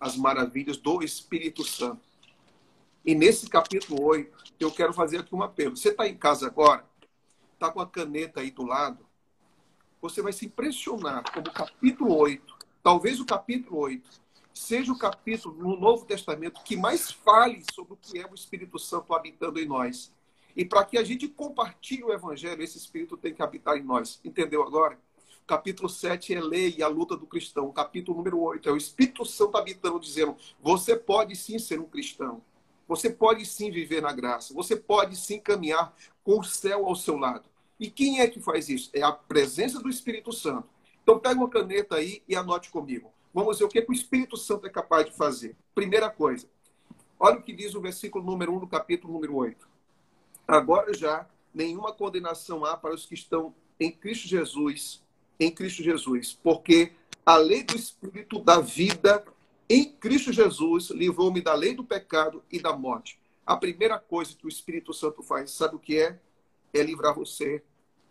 as 0.00 0.16
maravilhas 0.16 0.76
do 0.76 1.02
Espírito 1.02 1.64
Santo. 1.64 2.00
E 3.04 3.14
nesse 3.14 3.48
capítulo 3.48 4.02
8, 4.02 4.54
eu 4.58 4.70
quero 4.70 4.92
fazer 4.94 5.18
aqui 5.18 5.34
um 5.34 5.42
apelo. 5.42 5.76
Você 5.76 5.90
está 5.90 6.08
em 6.08 6.16
casa 6.16 6.46
agora, 6.46 6.84
está 7.54 7.70
com 7.70 7.80
a 7.80 7.86
caneta 7.86 8.40
aí 8.40 8.50
do 8.50 8.64
lado, 8.64 9.06
você 10.00 10.20
vai 10.20 10.32
se 10.32 10.46
impressionar 10.46 11.24
como 11.32 11.48
o 11.48 11.52
capítulo 11.52 12.14
8, 12.16 12.56
talvez 12.82 13.20
o 13.20 13.24
capítulo 13.24 13.78
8, 13.78 14.22
seja 14.52 14.92
o 14.92 14.98
capítulo 14.98 15.56
no 15.56 15.80
Novo 15.80 16.04
Testamento 16.04 16.62
que 16.62 16.76
mais 16.76 17.10
fale 17.10 17.64
sobre 17.72 17.94
o 17.94 17.96
que 17.96 18.18
é 18.18 18.26
o 18.26 18.34
Espírito 18.34 18.78
Santo 18.78 19.14
habitando 19.14 19.58
em 19.58 19.66
nós. 19.66 20.12
E 20.56 20.64
para 20.64 20.84
que 20.84 20.96
a 20.96 21.02
gente 21.02 21.26
compartilhe 21.26 22.04
o 22.04 22.12
Evangelho, 22.12 22.62
esse 22.62 22.78
Espírito 22.78 23.16
tem 23.16 23.34
que 23.34 23.42
habitar 23.42 23.76
em 23.76 23.82
nós. 23.82 24.20
Entendeu 24.24 24.62
agora? 24.62 24.98
Capítulo 25.46 25.88
7 25.88 26.34
é 26.34 26.40
lei 26.40 26.74
e 26.78 26.82
a 26.82 26.88
luta 26.88 27.16
do 27.16 27.26
cristão. 27.26 27.72
Capítulo 27.72 28.18
número 28.18 28.40
8 28.40 28.68
é 28.68 28.72
o 28.72 28.76
Espírito 28.76 29.24
Santo 29.24 29.56
habitando, 29.56 29.98
dizendo: 29.98 30.36
você 30.62 30.96
pode 30.96 31.34
sim 31.34 31.58
ser 31.58 31.80
um 31.80 31.86
cristão. 31.86 32.40
Você 32.86 33.10
pode 33.10 33.44
sim 33.46 33.70
viver 33.70 34.00
na 34.00 34.12
graça. 34.12 34.54
Você 34.54 34.76
pode 34.76 35.16
sim 35.16 35.40
caminhar 35.40 35.94
com 36.24 36.40
o 36.40 36.44
céu 36.44 36.86
ao 36.86 36.96
seu 36.96 37.16
lado. 37.16 37.44
E 37.78 37.90
quem 37.90 38.20
é 38.20 38.26
que 38.26 38.40
faz 38.40 38.68
isso? 38.68 38.90
É 38.92 39.02
a 39.02 39.12
presença 39.12 39.80
do 39.80 39.90
Espírito 39.90 40.32
Santo. 40.32 40.68
Então 41.02 41.18
pega 41.18 41.38
uma 41.38 41.50
caneta 41.50 41.96
aí 41.96 42.22
e 42.26 42.34
anote 42.34 42.70
comigo. 42.70 43.12
Vamos 43.32 43.58
ver 43.58 43.64
o 43.64 43.68
que, 43.68 43.82
que 43.82 43.90
o 43.90 43.94
Espírito 43.94 44.36
Santo 44.36 44.66
é 44.66 44.70
capaz 44.70 45.04
de 45.04 45.12
fazer. 45.12 45.54
Primeira 45.74 46.08
coisa, 46.08 46.48
olha 47.20 47.38
o 47.38 47.42
que 47.42 47.52
diz 47.52 47.74
o 47.74 47.80
versículo 47.80 48.24
número 48.24 48.54
1 48.54 48.60
do 48.60 48.66
capítulo 48.66 49.12
número 49.12 49.36
8. 49.36 49.68
Agora 50.48 50.94
já 50.94 51.28
nenhuma 51.52 51.92
condenação 51.92 52.64
há 52.64 52.76
para 52.76 52.94
os 52.94 53.04
que 53.04 53.14
estão 53.14 53.54
em 53.78 53.90
Cristo 53.90 54.26
Jesus, 54.26 55.02
em 55.38 55.50
Cristo 55.50 55.82
Jesus, 55.82 56.38
porque 56.42 56.92
a 57.26 57.36
lei 57.36 57.62
do 57.62 57.76
Espírito 57.76 58.38
da 58.38 58.60
vida 58.60 59.24
em 59.68 59.84
Cristo 59.84 60.32
Jesus 60.32 60.90
livrou-me 60.90 61.40
da 61.40 61.54
lei 61.54 61.74
do 61.74 61.84
pecado 61.84 62.42
e 62.50 62.60
da 62.60 62.72
morte. 62.72 63.18
A 63.46 63.56
primeira 63.56 63.98
coisa 63.98 64.34
que 64.34 64.46
o 64.46 64.48
Espírito 64.48 64.92
Santo 64.92 65.22
faz, 65.22 65.50
sabe 65.50 65.76
o 65.76 65.78
que 65.78 65.98
é? 65.98 66.20
é 66.72 66.82
livrar 66.82 67.14
você 67.14 67.62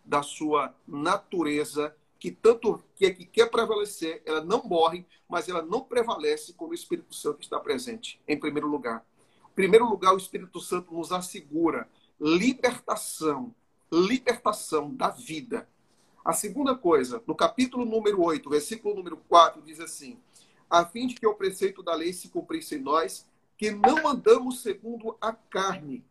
da 0.04 0.22
sua 0.22 0.74
natureza 0.86 1.94
que 2.18 2.30
tanto 2.30 2.82
que, 2.96 3.10
que 3.10 3.26
quer 3.26 3.50
prevalecer, 3.50 4.22
ela 4.24 4.42
não 4.42 4.62
morre, 4.64 5.04
mas 5.28 5.48
ela 5.48 5.60
não 5.60 5.82
prevalece 5.82 6.54
quando 6.54 6.70
o 6.70 6.74
Espírito 6.74 7.14
Santo 7.14 7.42
está 7.42 7.60
presente, 7.60 8.20
em 8.26 8.38
primeiro 8.38 8.66
lugar. 8.66 9.04
Em 9.50 9.54
primeiro 9.54 9.86
lugar, 9.86 10.14
o 10.14 10.16
Espírito 10.16 10.60
Santo 10.60 10.94
nos 10.94 11.12
assegura 11.12 11.88
libertação, 12.18 13.54
libertação 13.92 14.94
da 14.94 15.10
vida. 15.10 15.68
A 16.24 16.32
segunda 16.32 16.74
coisa, 16.74 17.22
no 17.26 17.34
capítulo 17.34 17.84
número 17.84 18.22
8, 18.22 18.48
versículo 18.48 18.94
número 18.94 19.18
4, 19.28 19.60
diz 19.60 19.78
assim: 19.78 20.18
a 20.70 20.84
fim 20.84 21.06
de 21.06 21.14
que 21.14 21.26
o 21.26 21.34
preceito 21.34 21.82
da 21.82 21.94
lei 21.94 22.12
se 22.12 22.28
cumprisse 22.28 22.76
em 22.76 22.80
nós, 22.80 23.28
que 23.56 23.70
não 23.70 24.06
andamos 24.08 24.60
segundo 24.60 25.16
a 25.20 25.32
carne, 25.32 26.04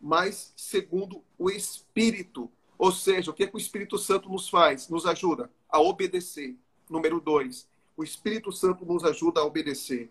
mas 0.00 0.52
segundo 0.56 1.22
o 1.38 1.50
Espírito. 1.50 2.50
Ou 2.78 2.90
seja, 2.90 3.30
o 3.30 3.34
que, 3.34 3.44
é 3.44 3.46
que 3.46 3.56
o 3.56 3.58
Espírito 3.58 3.98
Santo 3.98 4.28
nos 4.28 4.48
faz? 4.48 4.88
Nos 4.88 5.04
ajuda 5.04 5.50
a 5.68 5.80
obedecer. 5.80 6.56
Número 6.88 7.20
dois, 7.20 7.68
o 7.96 8.02
Espírito 8.02 8.50
Santo 8.50 8.84
nos 8.84 9.04
ajuda 9.04 9.40
a 9.40 9.44
obedecer. 9.44 10.10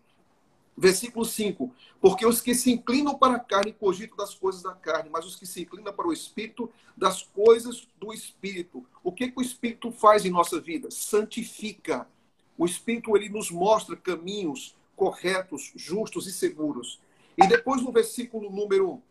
Versículo 0.78 1.26
5: 1.26 1.74
Porque 2.00 2.26
os 2.26 2.40
que 2.40 2.56
se 2.56 2.72
inclinam 2.72 3.18
para 3.18 3.36
a 3.36 3.40
carne 3.40 3.74
cogitam 3.74 4.16
das 4.16 4.34
coisas 4.34 4.62
da 4.62 4.74
carne, 4.74 5.10
mas 5.10 5.26
os 5.26 5.36
que 5.36 5.46
se 5.46 5.64
inclinam 5.64 5.92
para 5.92 6.08
o 6.08 6.14
Espírito, 6.14 6.72
das 6.96 7.24
coisas 7.24 7.88
do 8.00 8.14
Espírito. 8.14 8.86
O 9.04 9.12
que, 9.12 9.26
é 9.26 9.28
que 9.30 9.38
o 9.38 9.42
Espírito 9.42 9.92
faz 9.92 10.24
em 10.24 10.30
nossa 10.30 10.62
vida? 10.62 10.90
Santifica. 10.90 12.08
O 12.58 12.66
Espírito 12.66 13.16
ele 13.18 13.28
nos 13.28 13.52
mostra 13.52 13.96
caminhos 13.98 14.76
corretos, 15.00 15.72
justos 15.78 16.28
e 16.28 16.34
seguros. 16.34 17.00
E 17.38 17.48
depois 17.48 17.82
no 17.82 17.90
versículo 17.90 18.52
número 18.52 19.02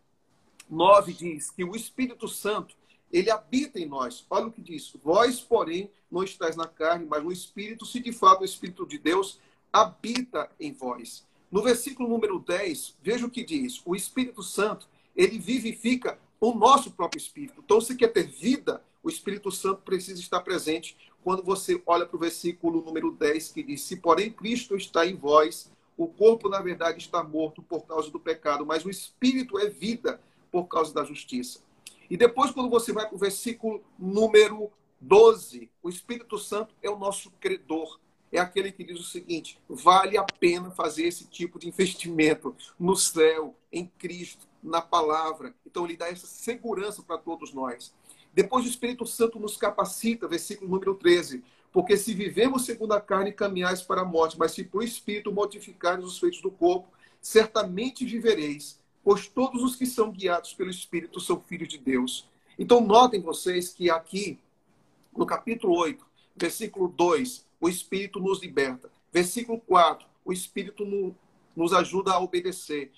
9 0.68 1.14
diz 1.14 1.50
que 1.50 1.64
o 1.64 1.74
Espírito 1.74 2.28
Santo, 2.28 2.76
ele 3.10 3.30
habita 3.30 3.80
em 3.80 3.86
nós. 3.86 4.26
Olha 4.28 4.48
o 4.48 4.52
que 4.52 4.60
diz: 4.60 4.92
Vós, 5.02 5.40
porém, 5.40 5.90
não 6.10 6.22
estáis 6.22 6.54
na 6.56 6.66
carne, 6.66 7.06
mas 7.08 7.24
no 7.24 7.32
Espírito, 7.32 7.86
se 7.86 8.00
de 8.00 8.12
fato 8.12 8.42
o 8.42 8.44
Espírito 8.44 8.86
de 8.86 8.98
Deus 8.98 9.40
habita 9.72 10.50
em 10.60 10.74
vós. 10.74 11.26
No 11.50 11.62
versículo 11.62 12.06
número 12.06 12.38
10, 12.38 12.96
veja 13.02 13.24
o 13.24 13.30
que 13.30 13.42
diz: 13.42 13.80
O 13.86 13.96
Espírito 13.96 14.42
Santo, 14.42 14.86
ele 15.16 15.38
vivifica 15.38 16.18
o 16.38 16.52
nosso 16.52 16.90
próprio 16.90 17.18
espírito. 17.18 17.62
Então, 17.64 17.80
se 17.80 17.96
quer 17.96 18.08
ter 18.08 18.26
vida, 18.26 18.82
o 19.02 19.08
Espírito 19.08 19.50
Santo 19.50 19.80
precisa 19.80 20.20
estar 20.20 20.40
presente. 20.40 20.94
Quando 21.24 21.42
você 21.42 21.82
olha 21.86 22.04
para 22.04 22.16
o 22.16 22.20
versículo 22.20 22.82
número 22.82 23.10
10, 23.10 23.52
que 23.52 23.62
diz: 23.62 23.80
Se, 23.80 23.96
porém, 23.96 24.30
Cristo 24.30 24.76
está 24.76 25.06
em 25.06 25.16
vós, 25.16 25.70
o 25.98 26.06
corpo, 26.06 26.48
na 26.48 26.60
verdade, 26.60 26.98
está 26.98 27.24
morto 27.24 27.60
por 27.60 27.84
causa 27.84 28.08
do 28.08 28.20
pecado, 28.20 28.64
mas 28.64 28.84
o 28.84 28.88
espírito 28.88 29.58
é 29.58 29.68
vida 29.68 30.20
por 30.50 30.68
causa 30.68 30.94
da 30.94 31.02
justiça. 31.02 31.60
E 32.08 32.16
depois, 32.16 32.52
quando 32.52 32.70
você 32.70 32.92
vai 32.92 33.06
para 33.06 33.16
o 33.16 33.18
versículo 33.18 33.82
número 33.98 34.70
12, 35.00 35.68
o 35.82 35.88
Espírito 35.88 36.38
Santo 36.38 36.74
é 36.82 36.88
o 36.88 36.98
nosso 36.98 37.32
credor. 37.32 37.98
É 38.30 38.38
aquele 38.38 38.70
que 38.70 38.84
diz 38.84 39.00
o 39.00 39.04
seguinte: 39.04 39.58
vale 39.68 40.16
a 40.16 40.22
pena 40.22 40.70
fazer 40.70 41.04
esse 41.06 41.26
tipo 41.26 41.58
de 41.58 41.68
investimento 41.68 42.54
no 42.78 42.96
céu, 42.96 43.54
em 43.72 43.86
Cristo, 43.98 44.46
na 44.62 44.80
palavra. 44.80 45.54
Então, 45.66 45.84
ele 45.84 45.96
dá 45.96 46.08
essa 46.08 46.26
segurança 46.26 47.02
para 47.02 47.18
todos 47.18 47.52
nós. 47.52 47.92
Depois, 48.32 48.64
o 48.64 48.68
Espírito 48.68 49.04
Santo 49.04 49.40
nos 49.40 49.56
capacita, 49.56 50.28
versículo 50.28 50.70
número 50.70 50.94
13. 50.94 51.42
Porque 51.72 51.96
se 51.96 52.14
vivemos 52.14 52.64
segundo 52.64 52.92
a 52.92 53.00
carne, 53.00 53.32
caminhais 53.32 53.82
para 53.82 54.02
a 54.02 54.04
morte, 54.04 54.38
mas 54.38 54.52
se 54.52 54.64
por 54.64 54.82
Espírito 54.82 55.32
mortificares 55.32 56.04
os 56.04 56.18
feitos 56.18 56.40
do 56.40 56.50
corpo, 56.50 56.88
certamente 57.20 58.04
vivereis 58.04 58.78
pois 59.08 59.26
todos 59.26 59.62
os 59.62 59.74
que 59.74 59.86
são 59.86 60.10
guiados 60.10 60.52
pelo 60.52 60.68
Espírito 60.68 61.18
são 61.18 61.40
filhos 61.40 61.68
de 61.68 61.78
Deus. 61.78 62.28
Então, 62.58 62.78
notem 62.78 63.22
vocês 63.22 63.70
que 63.70 63.90
aqui, 63.90 64.38
no 65.16 65.24
capítulo 65.24 65.74
8, 65.78 66.04
versículo 66.36 66.88
2, 66.88 67.46
o 67.58 67.70
Espírito 67.70 68.20
nos 68.20 68.42
liberta. 68.42 68.90
Versículo 69.10 69.58
4, 69.60 70.06
o 70.26 70.30
Espírito 70.30 70.84
no, 70.84 71.16
nos 71.56 71.72
ajuda 71.72 72.12
a 72.12 72.20
obedecer. 72.20 72.92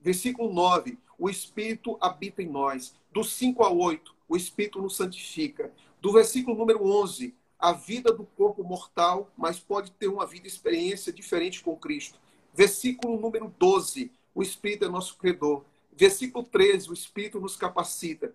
Versículo 0.00 0.52
9, 0.52 0.96
o 1.18 1.28
Espírito 1.28 1.98
habita 2.00 2.40
em 2.40 2.48
nós. 2.48 2.94
Do 3.12 3.24
5 3.24 3.64
a 3.64 3.68
8, 3.68 4.14
o 4.28 4.36
Espírito 4.36 4.80
nos 4.80 4.94
santifica. 4.94 5.72
Do 6.00 6.12
versículo 6.12 6.56
número 6.56 6.86
11, 6.86 7.34
a 7.62 7.70
vida 7.72 8.12
do 8.12 8.24
corpo 8.24 8.64
mortal, 8.64 9.30
mas 9.36 9.60
pode 9.60 9.92
ter 9.92 10.08
uma 10.08 10.26
vida 10.26 10.48
experiência 10.48 11.12
diferente 11.12 11.62
com 11.62 11.76
Cristo. 11.76 12.18
Versículo 12.52 13.20
número 13.20 13.54
12, 13.56 14.10
o 14.34 14.42
Espírito 14.42 14.84
é 14.84 14.88
nosso 14.88 15.16
credor. 15.16 15.64
Versículo 15.96 16.44
13, 16.44 16.90
o 16.90 16.92
Espírito 16.92 17.38
nos 17.38 17.54
capacita. 17.54 18.34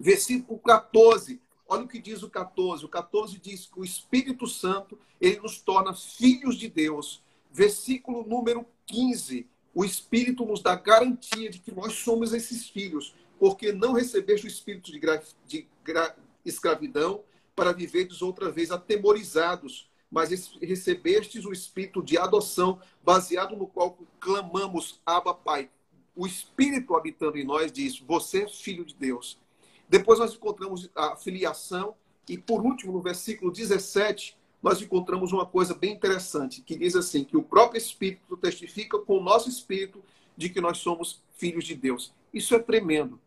Versículo 0.00 0.58
14, 0.60 1.38
olha 1.68 1.82
o 1.82 1.88
que 1.88 1.98
diz 1.98 2.22
o 2.22 2.30
14. 2.30 2.86
O 2.86 2.88
14 2.88 3.38
diz 3.38 3.66
que 3.66 3.80
o 3.80 3.84
Espírito 3.84 4.46
Santo, 4.46 4.98
ele 5.20 5.40
nos 5.40 5.60
torna 5.60 5.92
filhos 5.92 6.56
de 6.56 6.70
Deus. 6.70 7.22
Versículo 7.52 8.26
número 8.26 8.64
15, 8.86 9.46
o 9.74 9.84
Espírito 9.84 10.46
nos 10.46 10.62
dá 10.62 10.74
garantia 10.74 11.50
de 11.50 11.58
que 11.58 11.70
nós 11.70 11.92
somos 11.92 12.32
esses 12.32 12.66
filhos, 12.66 13.14
porque 13.38 13.72
não 13.72 13.92
recebeste 13.92 14.46
o 14.46 14.48
espírito 14.48 14.90
de, 14.90 14.98
gra... 14.98 15.22
de 15.46 15.68
gra... 15.84 16.16
escravidão 16.46 17.22
para 17.58 17.72
viverdes 17.72 18.22
outra 18.22 18.52
vez 18.52 18.70
atemorizados, 18.70 19.90
mas 20.08 20.30
recebestes 20.62 21.44
o 21.44 21.52
espírito 21.52 22.00
de 22.00 22.16
adoção, 22.16 22.80
baseado 23.02 23.56
no 23.56 23.66
qual 23.66 23.98
clamamos, 24.20 25.00
Abba, 25.04 25.34
Pai. 25.34 25.68
O 26.14 26.24
Espírito 26.24 26.94
habitando 26.94 27.36
em 27.36 27.44
nós 27.44 27.72
diz: 27.72 27.98
Você 27.98 28.44
é 28.44 28.48
filho 28.48 28.84
de 28.84 28.94
Deus. 28.94 29.40
Depois 29.88 30.20
nós 30.20 30.34
encontramos 30.34 30.88
a 30.94 31.16
filiação, 31.16 31.96
E 32.28 32.38
por 32.38 32.64
último, 32.64 32.92
no 32.92 33.02
versículo 33.02 33.50
17, 33.50 34.36
nós 34.62 34.80
encontramos 34.80 35.32
uma 35.32 35.44
coisa 35.44 35.74
bem 35.74 35.94
interessante, 35.94 36.62
que 36.62 36.76
diz 36.76 36.94
assim, 36.94 37.24
que 37.24 37.36
o 37.36 37.42
próprio 37.42 37.78
Espírito 37.78 38.36
testifica 38.36 38.98
com 38.98 39.18
o 39.18 39.22
nosso 39.22 39.48
Espírito 39.48 40.00
de 40.36 40.48
que 40.48 40.60
nós 40.60 40.78
somos 40.78 41.22
filhos 41.36 41.64
de 41.64 41.74
Deus. 41.74 42.12
Isso 42.32 42.54
é 42.54 42.58
tremendo. 42.60 43.18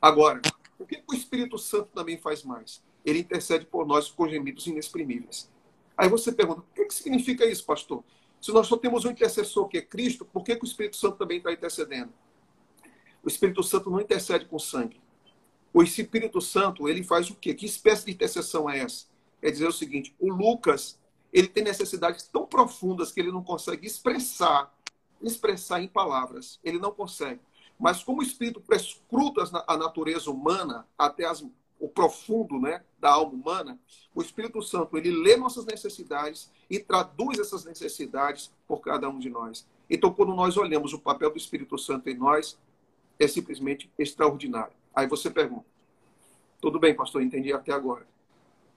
Agora, 0.00 0.40
o 0.78 0.86
que 0.86 1.02
o 1.08 1.14
Espírito 1.14 1.58
Santo 1.58 1.88
também 1.92 2.18
faz 2.18 2.44
mais? 2.44 2.80
Ele 3.04 3.20
intercede 3.20 3.66
por 3.66 3.86
nós 3.86 4.08
com 4.08 4.28
gemidos 4.28 4.66
inexprimíveis. 4.66 5.50
Aí 5.96 6.08
você 6.08 6.32
pergunta, 6.32 6.60
o 6.60 6.86
que 6.86 6.94
significa 6.94 7.44
isso, 7.44 7.64
pastor? 7.64 8.02
Se 8.40 8.52
nós 8.52 8.66
só 8.66 8.76
temos 8.76 9.04
um 9.04 9.10
intercessor 9.10 9.68
que 9.68 9.78
é 9.78 9.82
Cristo, 9.82 10.24
por 10.24 10.42
que, 10.42 10.56
que 10.56 10.64
o 10.64 10.66
Espírito 10.66 10.96
Santo 10.96 11.18
também 11.18 11.38
está 11.38 11.52
intercedendo? 11.52 12.12
O 13.22 13.28
Espírito 13.28 13.62
Santo 13.62 13.90
não 13.90 14.00
intercede 14.00 14.46
com 14.46 14.58
sangue. 14.58 15.00
O 15.72 15.82
Espírito 15.82 16.40
Santo, 16.40 16.88
ele 16.88 17.02
faz 17.02 17.30
o 17.30 17.34
quê? 17.34 17.54
Que 17.54 17.66
espécie 17.66 18.06
de 18.06 18.12
intercessão 18.12 18.68
é 18.68 18.78
essa? 18.78 19.06
É 19.42 19.50
dizer 19.50 19.66
o 19.66 19.72
seguinte, 19.72 20.14
o 20.18 20.32
Lucas, 20.32 20.98
ele 21.32 21.48
tem 21.48 21.62
necessidades 21.62 22.26
tão 22.26 22.46
profundas 22.46 23.12
que 23.12 23.20
ele 23.20 23.30
não 23.30 23.42
consegue 23.42 23.86
expressar, 23.86 24.74
expressar 25.22 25.82
em 25.82 25.88
palavras. 25.88 26.58
Ele 26.64 26.78
não 26.78 26.90
consegue. 26.90 27.40
Mas 27.78 28.02
como 28.02 28.20
o 28.20 28.22
Espírito 28.22 28.60
prescruta 28.60 29.42
a 29.66 29.76
natureza 29.76 30.30
humana 30.30 30.86
até 30.98 31.24
as, 31.24 31.44
o 31.80 31.88
profundo 31.88 32.60
né, 32.60 32.82
da 32.98 33.10
alma 33.10 33.32
humana, 33.32 33.78
o 34.14 34.20
Espírito 34.20 34.62
Santo, 34.62 34.98
ele 34.98 35.10
lê 35.10 35.36
nossas 35.36 35.64
necessidades 35.64 36.52
e 36.68 36.78
traduz 36.78 37.38
essas 37.38 37.64
necessidades 37.64 38.52
por 38.68 38.80
cada 38.80 39.08
um 39.08 39.18
de 39.18 39.30
nós. 39.30 39.66
Então, 39.88 40.12
quando 40.12 40.34
nós 40.34 40.56
olhamos 40.58 40.92
o 40.92 40.98
papel 40.98 41.30
do 41.30 41.38
Espírito 41.38 41.78
Santo 41.78 42.08
em 42.10 42.14
nós, 42.14 42.58
é 43.18 43.26
simplesmente 43.26 43.90
extraordinário. 43.98 44.74
Aí 44.94 45.06
você 45.06 45.30
pergunta: 45.30 45.64
tudo 46.60 46.78
bem, 46.78 46.94
pastor, 46.94 47.22
entendi 47.22 47.52
até 47.52 47.72
agora. 47.72 48.06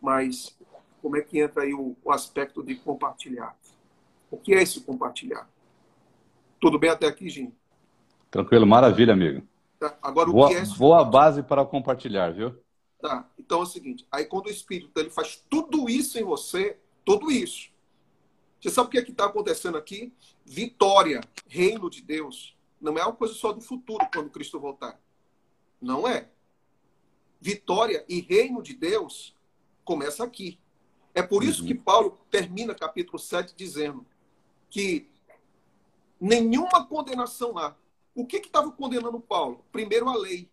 Mas 0.01 0.57
como 1.01 1.17
é 1.17 1.21
que 1.21 1.39
entra 1.39 1.63
aí 1.63 1.73
o, 1.73 1.95
o 2.03 2.11
aspecto 2.11 2.63
de 2.63 2.75
compartilhar? 2.75 3.55
O 4.31 4.37
que 4.37 4.53
é 4.53 4.61
esse 4.61 4.81
compartilhar? 4.81 5.47
Tudo 6.59 6.79
bem 6.79 6.89
até 6.89 7.07
aqui, 7.07 7.29
Jim? 7.29 7.53
Tranquilo, 8.31 8.65
maravilha, 8.65 9.13
amigo. 9.13 9.45
Tá. 9.77 9.95
Agora, 10.01 10.31
boa, 10.31 10.47
o 10.47 10.49
que 10.49 10.55
é 10.55 10.65
boa 10.77 11.03
base 11.03 11.43
para 11.43 11.65
compartilhar, 11.65 12.31
viu? 12.31 12.62
Tá. 13.03 13.29
Então 13.37 13.59
é 13.59 13.63
o 13.63 13.65
seguinte: 13.65 14.07
aí 14.09 14.23
quando 14.23 14.45
o 14.45 14.49
Espírito 14.49 14.97
ele 14.97 15.09
faz 15.09 15.43
tudo 15.49 15.89
isso 15.89 16.17
em 16.17 16.23
você, 16.23 16.79
tudo 17.03 17.29
isso. 17.29 17.69
Você 18.61 18.69
sabe 18.69 18.87
o 18.87 18.91
que 18.91 18.97
é 18.97 19.01
está 19.01 19.25
acontecendo 19.25 19.77
aqui? 19.77 20.13
Vitória, 20.45 21.19
reino 21.45 21.89
de 21.89 22.01
Deus. 22.01 22.55
Não 22.79 22.97
é 22.97 23.03
uma 23.03 23.11
coisa 23.11 23.33
só 23.33 23.51
do 23.51 23.59
futuro, 23.59 24.07
quando 24.13 24.29
Cristo 24.29 24.57
voltar. 24.57 24.97
Não 25.81 26.07
é. 26.07 26.29
Vitória 27.41 28.05
e 28.07 28.21
reino 28.21 28.63
de 28.63 28.73
Deus 28.73 29.35
começa 29.83 30.23
aqui. 30.23 30.57
É 31.13 31.21
por 31.21 31.43
isso 31.43 31.63
uhum. 31.63 31.67
que 31.67 31.75
Paulo 31.75 32.17
termina 32.31 32.73
capítulo 32.73 33.19
7 33.19 33.53
dizendo 33.53 34.05
que 34.69 35.09
nenhuma 36.21 36.85
condenação 36.85 37.57
há. 37.57 37.75
O 38.15 38.25
que 38.25 38.37
estava 38.37 38.71
condenando 38.71 39.19
Paulo? 39.19 39.65
Primeiro 39.73 40.07
a 40.07 40.15
lei, 40.15 40.49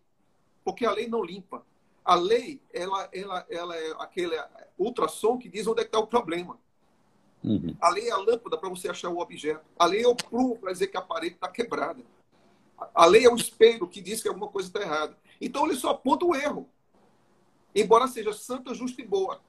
porque 0.65 0.85
a 0.85 0.91
lei 0.91 1.07
não 1.07 1.23
limpa. 1.23 1.65
A 2.05 2.15
lei, 2.15 2.61
ela, 2.73 3.09
ela, 3.13 3.47
ela 3.51 3.77
é 3.77 3.91
aquele 3.99 4.37
ultrassom 4.79 5.39
que 5.39 5.49
diz 5.49 5.67
onde 5.67 5.83
é 5.83 5.85
está 5.85 5.99
o 5.99 6.07
problema. 6.07 6.59
Uhum. 7.43 7.75
A 7.81 7.89
lei 7.91 8.09
é 8.09 8.13
a 8.13 8.17
lâmpada 8.17 8.59
para 8.59 8.69
você 8.69 8.89
achar 8.89 9.09
o 9.11 9.19
objeto. 9.19 9.65
A 9.79 9.87
lei 9.87 10.03
é 10.03 10.09
o 10.09 10.15
prumo 10.15 10.59
para 10.59 10.73
dizer 10.73 10.89
que 10.89 10.97
a 10.97 11.03
parede 11.03 11.35
está 11.35 11.49
quebrada. 11.49 12.03
A 12.95 13.07
lei 13.07 13.25
é 13.25 13.31
o 13.31 13.37
espelho 13.37 13.87
que 13.87 14.01
diz 14.01 14.23
que 14.23 14.29
alguma 14.29 14.49
coisa 14.49 14.69
está 14.69 14.81
errada. 14.81 15.17
Então 15.41 15.67
ele 15.67 15.77
só 15.77 15.91
aponta 15.91 16.25
o 16.25 16.35
erro, 16.35 16.69
embora 17.75 18.09
seja 18.09 18.33
santa, 18.33 18.75
justa 18.75 19.01
e 19.01 19.07
boa. 19.07 19.41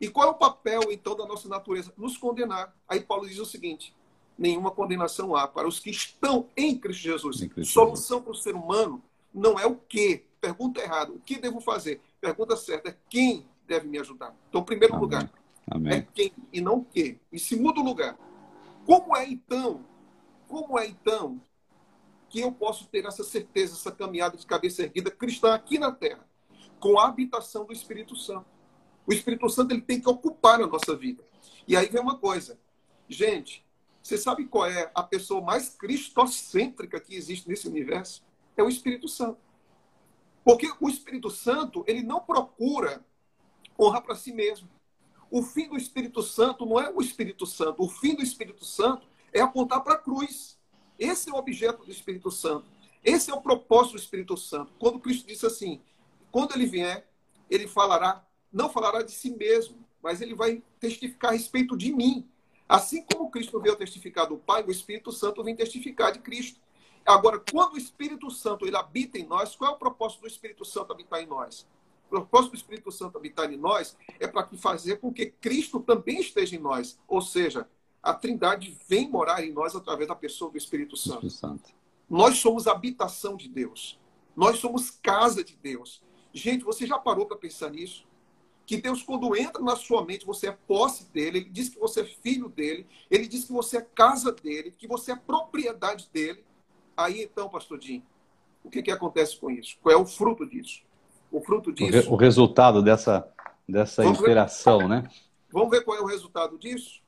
E 0.00 0.08
qual 0.08 0.28
é 0.28 0.30
o 0.30 0.34
papel, 0.34 0.90
então, 0.90 1.14
da 1.14 1.26
nossa 1.26 1.48
natureza? 1.48 1.92
Nos 1.96 2.16
condenar. 2.16 2.74
Aí 2.88 3.00
Paulo 3.00 3.28
diz 3.28 3.38
o 3.38 3.44
seguinte: 3.44 3.94
nenhuma 4.38 4.70
condenação 4.70 5.36
há 5.36 5.46
para 5.46 5.68
os 5.68 5.78
que 5.78 5.90
estão 5.90 6.48
em 6.56 6.76
Cristo 6.78 7.02
Jesus. 7.02 7.42
Em 7.42 7.48
Cristo 7.48 7.72
Solução 7.72 8.22
para 8.22 8.32
o 8.32 8.34
ser 8.34 8.54
humano 8.54 9.02
não 9.32 9.58
é 9.58 9.66
o 9.66 9.76
que. 9.76 10.24
Pergunta 10.40 10.80
errada. 10.80 11.12
O 11.12 11.20
que 11.20 11.38
devo 11.38 11.60
fazer? 11.60 12.00
Pergunta 12.20 12.56
certa 12.56 12.90
é 12.90 12.96
quem 13.08 13.46
deve 13.66 13.86
me 13.86 13.98
ajudar. 13.98 14.34
Então, 14.48 14.62
primeiro 14.62 14.94
Amém. 14.94 15.02
lugar, 15.02 15.32
Amém. 15.70 15.92
é 15.92 16.06
quem 16.14 16.32
e 16.52 16.60
não 16.60 16.78
o 16.78 16.84
que. 16.84 17.18
E 17.30 17.38
segundo 17.38 17.82
lugar, 17.82 18.18
como 18.86 19.16
é 19.16 19.28
então? 19.28 19.84
Como 20.48 20.78
é 20.78 20.86
então 20.86 21.40
que 22.28 22.40
eu 22.40 22.52
posso 22.52 22.86
ter 22.86 23.04
essa 23.04 23.24
certeza, 23.24 23.74
essa 23.74 23.90
caminhada 23.90 24.36
de 24.36 24.46
cabeça 24.46 24.82
erguida 24.82 25.10
cristã 25.10 25.52
aqui 25.52 25.78
na 25.78 25.90
Terra, 25.90 26.24
com 26.78 26.98
a 26.98 27.08
habitação 27.08 27.64
do 27.64 27.72
Espírito 27.72 28.16
Santo. 28.16 28.46
O 29.06 29.12
Espírito 29.12 29.48
Santo 29.50 29.72
ele 29.72 29.82
tem 29.82 30.00
que 30.00 30.08
ocupar 30.08 30.60
a 30.60 30.66
nossa 30.66 30.96
vida. 30.96 31.22
E 31.66 31.76
aí 31.76 31.88
vem 31.88 32.00
uma 32.00 32.18
coisa. 32.18 32.58
Gente, 33.08 33.64
você 34.02 34.16
sabe 34.16 34.46
qual 34.46 34.66
é 34.66 34.90
a 34.94 35.02
pessoa 35.02 35.40
mais 35.40 35.70
cristocêntrica 35.70 37.00
que 37.00 37.14
existe 37.14 37.48
nesse 37.48 37.68
universo? 37.68 38.22
É 38.60 38.62
o 38.62 38.68
Espírito 38.68 39.08
Santo. 39.08 39.38
Porque 40.44 40.70
o 40.78 40.88
Espírito 40.88 41.30
Santo, 41.30 41.82
ele 41.86 42.02
não 42.02 42.20
procura 42.20 43.02
honra 43.78 44.02
para 44.02 44.14
si 44.14 44.32
mesmo. 44.32 44.68
O 45.30 45.42
fim 45.42 45.66
do 45.68 45.76
Espírito 45.76 46.22
Santo 46.22 46.66
não 46.66 46.78
é 46.78 46.90
o 46.90 47.00
Espírito 47.00 47.46
Santo. 47.46 47.82
O 47.82 47.88
fim 47.88 48.14
do 48.14 48.22
Espírito 48.22 48.64
Santo 48.64 49.06
é 49.32 49.40
apontar 49.40 49.82
para 49.82 49.94
a 49.94 49.98
cruz. 49.98 50.58
Esse 50.98 51.30
é 51.30 51.32
o 51.32 51.36
objeto 51.36 51.84
do 51.84 51.90
Espírito 51.90 52.30
Santo. 52.30 52.66
Esse 53.02 53.30
é 53.30 53.34
o 53.34 53.40
propósito 53.40 53.92
do 53.92 54.00
Espírito 54.00 54.36
Santo. 54.36 54.72
Quando 54.78 55.00
Cristo 55.00 55.26
disse 55.26 55.46
assim: 55.46 55.80
quando 56.30 56.54
ele 56.54 56.66
vier, 56.66 57.08
ele 57.48 57.66
falará, 57.66 58.22
não 58.52 58.68
falará 58.68 59.02
de 59.02 59.12
si 59.12 59.30
mesmo, 59.30 59.78
mas 60.02 60.20
ele 60.20 60.34
vai 60.34 60.62
testificar 60.78 61.30
a 61.30 61.34
respeito 61.34 61.76
de 61.78 61.92
mim. 61.92 62.28
Assim 62.68 63.02
como 63.02 63.30
Cristo 63.30 63.58
veio 63.58 63.74
testificar 63.76 64.28
do 64.28 64.36
Pai, 64.36 64.62
o 64.62 64.70
Espírito 64.70 65.10
Santo 65.12 65.42
vem 65.42 65.56
testificar 65.56 66.12
de 66.12 66.18
Cristo. 66.18 66.60
Agora, 67.04 67.42
quando 67.50 67.74
o 67.74 67.78
Espírito 67.78 68.30
Santo 68.30 68.66
ele 68.66 68.76
habita 68.76 69.18
em 69.18 69.26
nós, 69.26 69.56
qual 69.56 69.72
é 69.72 69.74
o 69.74 69.78
propósito 69.78 70.20
do 70.20 70.26
Espírito 70.26 70.64
Santo 70.64 70.92
habitar 70.92 71.20
em 71.22 71.26
nós? 71.26 71.66
O 72.06 72.10
propósito 72.10 72.52
do 72.52 72.56
Espírito 72.56 72.90
Santo 72.90 73.16
habitar 73.16 73.52
em 73.52 73.56
nós 73.56 73.96
é 74.18 74.26
para 74.26 74.46
fazer 74.56 74.98
com 74.98 75.12
que 75.12 75.26
Cristo 75.26 75.80
também 75.80 76.20
esteja 76.20 76.56
em 76.56 76.58
nós. 76.58 76.98
Ou 77.06 77.20
seja, 77.20 77.68
a 78.02 78.14
Trindade 78.14 78.76
vem 78.88 79.08
morar 79.08 79.44
em 79.44 79.52
nós 79.52 79.74
através 79.74 80.08
da 80.08 80.14
pessoa 80.14 80.50
do 80.50 80.58
Espírito 80.58 80.96
Santo. 80.96 81.26
Espírito 81.26 81.38
Santo. 81.38 81.80
Nós 82.08 82.38
somos 82.38 82.66
habitação 82.66 83.36
de 83.36 83.48
Deus. 83.48 83.98
Nós 84.34 84.58
somos 84.58 84.90
casa 84.90 85.44
de 85.44 85.56
Deus. 85.56 86.02
Gente, 86.32 86.64
você 86.64 86.86
já 86.86 86.98
parou 86.98 87.26
para 87.26 87.36
pensar 87.36 87.70
nisso? 87.70 88.06
Que 88.66 88.76
Deus, 88.76 89.02
quando 89.02 89.36
entra 89.36 89.62
na 89.62 89.74
sua 89.74 90.04
mente, 90.04 90.24
você 90.24 90.48
é 90.48 90.52
posse 90.52 91.04
dele, 91.12 91.38
ele 91.38 91.50
diz 91.50 91.68
que 91.68 91.78
você 91.78 92.02
é 92.02 92.04
filho 92.04 92.48
dele, 92.48 92.86
ele 93.10 93.26
diz 93.26 93.44
que 93.44 93.52
você 93.52 93.78
é 93.78 93.82
casa 93.82 94.30
dele, 94.30 94.72
que 94.76 94.86
você 94.86 95.12
é 95.12 95.16
propriedade 95.16 96.08
dele. 96.12 96.44
Aí 97.00 97.22
então, 97.22 97.48
pastor 97.48 97.80
Jim, 97.80 98.02
o 98.62 98.70
que, 98.70 98.82
que 98.82 98.90
acontece 98.90 99.36
com 99.38 99.50
isso? 99.50 99.76
Qual 99.82 99.94
é 99.94 99.98
o 99.98 100.04
fruto 100.04 100.46
disso? 100.46 100.82
O 101.32 101.40
fruto 101.40 101.72
disso. 101.72 101.90
O, 101.90 102.00
re, 102.02 102.08
o 102.08 102.16
resultado 102.16 102.82
dessa, 102.82 103.26
dessa 103.66 104.04
interação, 104.04 104.80
ver, 104.80 104.88
né? 104.88 105.10
Vamos 105.50 105.70
ver 105.70 105.82
qual 105.82 105.96
é 105.96 106.00
o 106.00 106.06
resultado 106.06 106.58
disso? 106.58 107.00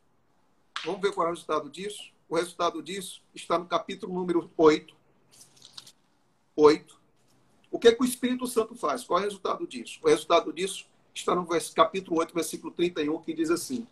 Vamos 0.85 1.01
ver 1.01 1.13
qual 1.13 1.27
é 1.27 1.31
o 1.31 1.35
resultado 1.35 1.69
disso? 1.69 2.11
O 2.29 2.37
resultado 2.37 2.83
disso 2.83 3.23
está 3.35 3.59
no 3.59 3.67
capítulo 3.67 4.15
número 4.15 4.51
8. 4.57 4.97
8. 6.57 7.01
O 7.71 7.79
que, 7.79 7.89
é 7.89 7.93
que 7.93 8.03
o 8.03 8.07
Espírito 8.07 8.47
Santo 8.47 8.75
faz? 8.75 9.05
Qual 9.05 9.19
é 9.19 9.23
o 9.23 9.25
resultado 9.27 9.67
disso? 9.67 9.99
O 10.03 10.09
resultado 10.09 10.53
disso 10.53 10.87
está 11.15 11.35
no 11.35 11.47
capítulo 11.75 12.19
8, 12.19 12.35
versículo 12.35 12.73
31, 12.73 13.21
que 13.21 13.35
diz 13.35 13.51
assim: 13.51 13.87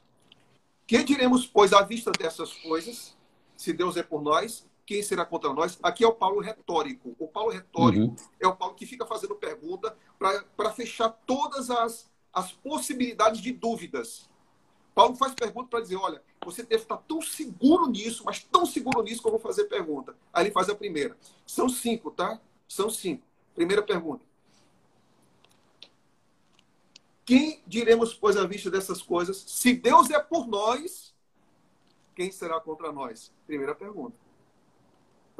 Que 0.87 1.05
diremos, 1.05 1.47
pois, 1.47 1.75
à 1.75 1.83
vista 1.83 2.11
dessas 2.11 2.55
coisas, 2.55 3.15
se 3.55 3.73
Deus 3.75 3.99
é 3.99 4.03
por 4.03 4.23
nós, 4.23 4.67
quem 4.91 5.05
será 5.05 5.25
contra 5.25 5.53
nós? 5.53 5.79
Aqui 5.85 6.03
é 6.03 6.09
o 6.09 6.13
Paulo 6.13 6.41
retórico. 6.41 7.15
O 7.17 7.29
Paulo 7.29 7.53
retórico 7.53 8.07
uhum. 8.07 8.17
é 8.41 8.49
o 8.49 8.57
Paulo 8.57 8.75
que 8.75 8.85
fica 8.85 9.07
fazendo 9.07 9.37
pergunta 9.37 9.97
para 10.19 10.73
fechar 10.73 11.11
todas 11.25 11.71
as, 11.71 12.11
as 12.33 12.51
possibilidades 12.51 13.41
de 13.41 13.53
dúvidas. 13.53 14.29
Paulo 14.93 15.15
faz 15.15 15.33
pergunta 15.33 15.69
para 15.69 15.81
dizer: 15.81 15.95
olha, 15.95 16.21
você 16.45 16.65
deve 16.65 16.83
estar 16.83 16.97
tão 16.97 17.23
seguro 17.23 17.87
nisso, 17.87 18.25
mas 18.27 18.43
tão 18.43 18.67
seguro 18.67 19.01
nisso 19.05 19.23
que 19.23 19.29
eu 19.29 19.31
vou 19.31 19.39
fazer 19.39 19.67
pergunta. 19.67 20.17
Aí 20.33 20.47
ele 20.47 20.51
faz 20.51 20.69
a 20.69 20.75
primeira. 20.75 21.17
São 21.47 21.69
cinco, 21.69 22.11
tá? 22.11 22.41
São 22.67 22.91
cinco. 22.91 23.23
Primeira 23.55 23.85
pergunta. 23.85 24.25
Quem 27.25 27.63
diremos, 27.65 28.13
pois, 28.13 28.37
à 28.37 28.45
vista 28.45 28.69
dessas 28.69 29.01
coisas? 29.01 29.37
Se 29.47 29.73
Deus 29.73 30.11
é 30.11 30.19
por 30.19 30.49
nós, 30.49 31.15
quem 32.17 32.33
será 32.33 32.61
contra 32.61 32.91
nós? 32.91 33.33
Primeira 33.47 33.73
pergunta. 33.73 34.30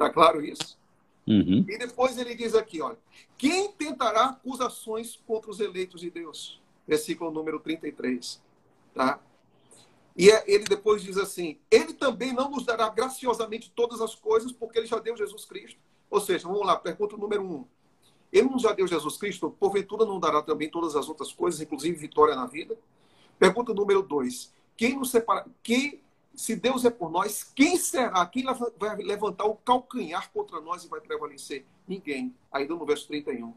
Está 0.01 0.09
claro 0.09 0.43
isso? 0.43 0.79
Uhum. 1.27 1.63
E 1.69 1.77
depois 1.77 2.17
ele 2.17 2.33
diz 2.33 2.55
aqui, 2.55 2.81
olha, 2.81 2.97
quem 3.37 3.71
tentará 3.71 4.25
acusações 4.25 5.19
contra 5.27 5.51
os 5.51 5.59
eleitos 5.59 6.01
de 6.01 6.09
Deus? 6.09 6.59
Versículo 6.87 7.29
número 7.29 7.59
33. 7.59 8.41
Tá? 8.95 9.19
E 10.17 10.31
é, 10.31 10.43
ele 10.47 10.63
depois 10.63 11.03
diz 11.03 11.17
assim: 11.17 11.57
Ele 11.69 11.93
também 11.93 12.33
não 12.33 12.49
nos 12.49 12.65
dará 12.65 12.89
graciosamente 12.89 13.71
todas 13.75 14.01
as 14.01 14.15
coisas, 14.15 14.51
porque 14.51 14.79
ele 14.79 14.87
já 14.87 14.97
deu 14.99 15.15
Jesus 15.15 15.45
Cristo. 15.45 15.79
Ou 16.09 16.19
seja, 16.19 16.47
vamos 16.47 16.65
lá, 16.65 16.75
pergunta 16.75 17.15
número 17.15 17.43
um. 17.43 17.65
Ele 18.33 18.49
não 18.49 18.59
já 18.59 18.73
deu 18.73 18.87
Jesus 18.87 19.17
Cristo? 19.17 19.55
Porventura 19.59 20.05
não 20.05 20.19
dará 20.19 20.41
também 20.41 20.69
todas 20.69 20.95
as 20.95 21.07
outras 21.07 21.31
coisas, 21.31 21.61
inclusive 21.61 21.97
vitória 21.97 22.35
na 22.35 22.47
vida? 22.47 22.77
Pergunta 23.37 23.73
número 23.73 24.01
dois. 24.01 24.53
Quem 24.75 24.97
nos 24.97 25.11
separa? 25.11 25.45
Quem, 25.61 26.01
se 26.33 26.55
Deus 26.55 26.85
é 26.85 26.89
por 26.89 27.11
nós, 27.11 27.43
quem 27.55 27.77
será? 27.77 28.25
Quem 28.25 28.43
vai 28.79 28.95
levantar 28.97 29.45
o 29.45 29.55
calcanhar 29.55 30.31
contra 30.31 30.61
nós 30.61 30.83
e 30.83 30.87
vai 30.87 31.01
prevalecer? 31.01 31.65
Ninguém. 31.87 32.33
Ainda 32.51 32.75
no 32.75 32.85
verso 32.85 33.07
31. 33.07 33.53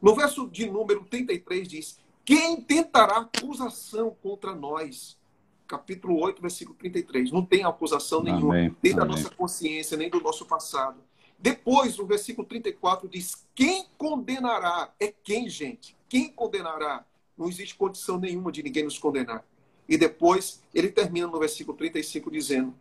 No 0.00 0.14
verso 0.14 0.48
de 0.48 0.70
número 0.70 1.04
33 1.04 1.66
diz: 1.66 2.00
Quem 2.24 2.60
tentará 2.60 3.18
acusação 3.18 4.16
contra 4.22 4.54
nós? 4.54 5.18
Capítulo 5.66 6.18
8, 6.20 6.40
versículo 6.40 6.76
33. 6.78 7.30
Não 7.30 7.44
tem 7.44 7.64
acusação 7.64 8.22
nenhuma, 8.22 8.54
Amém. 8.54 8.76
nem 8.82 8.94
da 8.94 9.02
Amém. 9.02 9.16
nossa 9.16 9.30
consciência, 9.30 9.96
nem 9.96 10.08
do 10.08 10.20
nosso 10.20 10.46
passado. 10.46 11.00
Depois, 11.38 11.98
o 11.98 12.06
versículo 12.06 12.46
34 12.46 13.08
diz: 13.08 13.46
Quem 13.54 13.86
condenará? 13.96 14.92
É 14.98 15.12
quem, 15.22 15.48
gente? 15.48 15.96
Quem 16.08 16.32
condenará? 16.32 17.04
Não 17.36 17.48
existe 17.48 17.76
condição 17.76 18.18
nenhuma 18.18 18.50
de 18.50 18.62
ninguém 18.62 18.84
nos 18.84 18.98
condenar. 18.98 19.44
E 19.88 19.96
depois, 19.96 20.62
ele 20.74 20.90
termina 20.90 21.26
no 21.26 21.38
versículo 21.38 21.76
35 21.76 22.30
dizendo: 22.30 22.74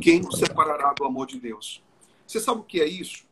Quem, 0.00 0.20
nos 0.20 0.38
separará 0.38 0.92
do 0.92 1.04
amor 1.04 1.26
de 1.26 1.40
Deus? 1.40 1.82
Você 2.26 2.40
sabe 2.40 2.60
o 2.60 2.64
que 2.64 2.80
é 2.80 2.86
isso? 2.86 3.26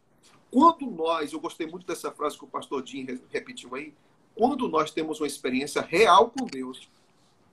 Quando 0.51 0.87
nós, 0.87 1.33
eu 1.33 1.41
gostei 1.41 1.67
muito 1.67 1.87
dessa 1.87 2.11
frase 2.11 2.39
que 2.39 2.45
o 2.45 2.49
pastor 2.49 2.85
Jim 2.87 3.07
repetiu 3.31 3.75
aí, 3.75 3.95
quando 4.35 4.69
nós 4.69 4.91
temos 4.91 5.21
uma 5.21 5.27
experiência 5.27 5.81
real 5.81 6.31
com 6.31 6.45
Deus, 6.45 6.89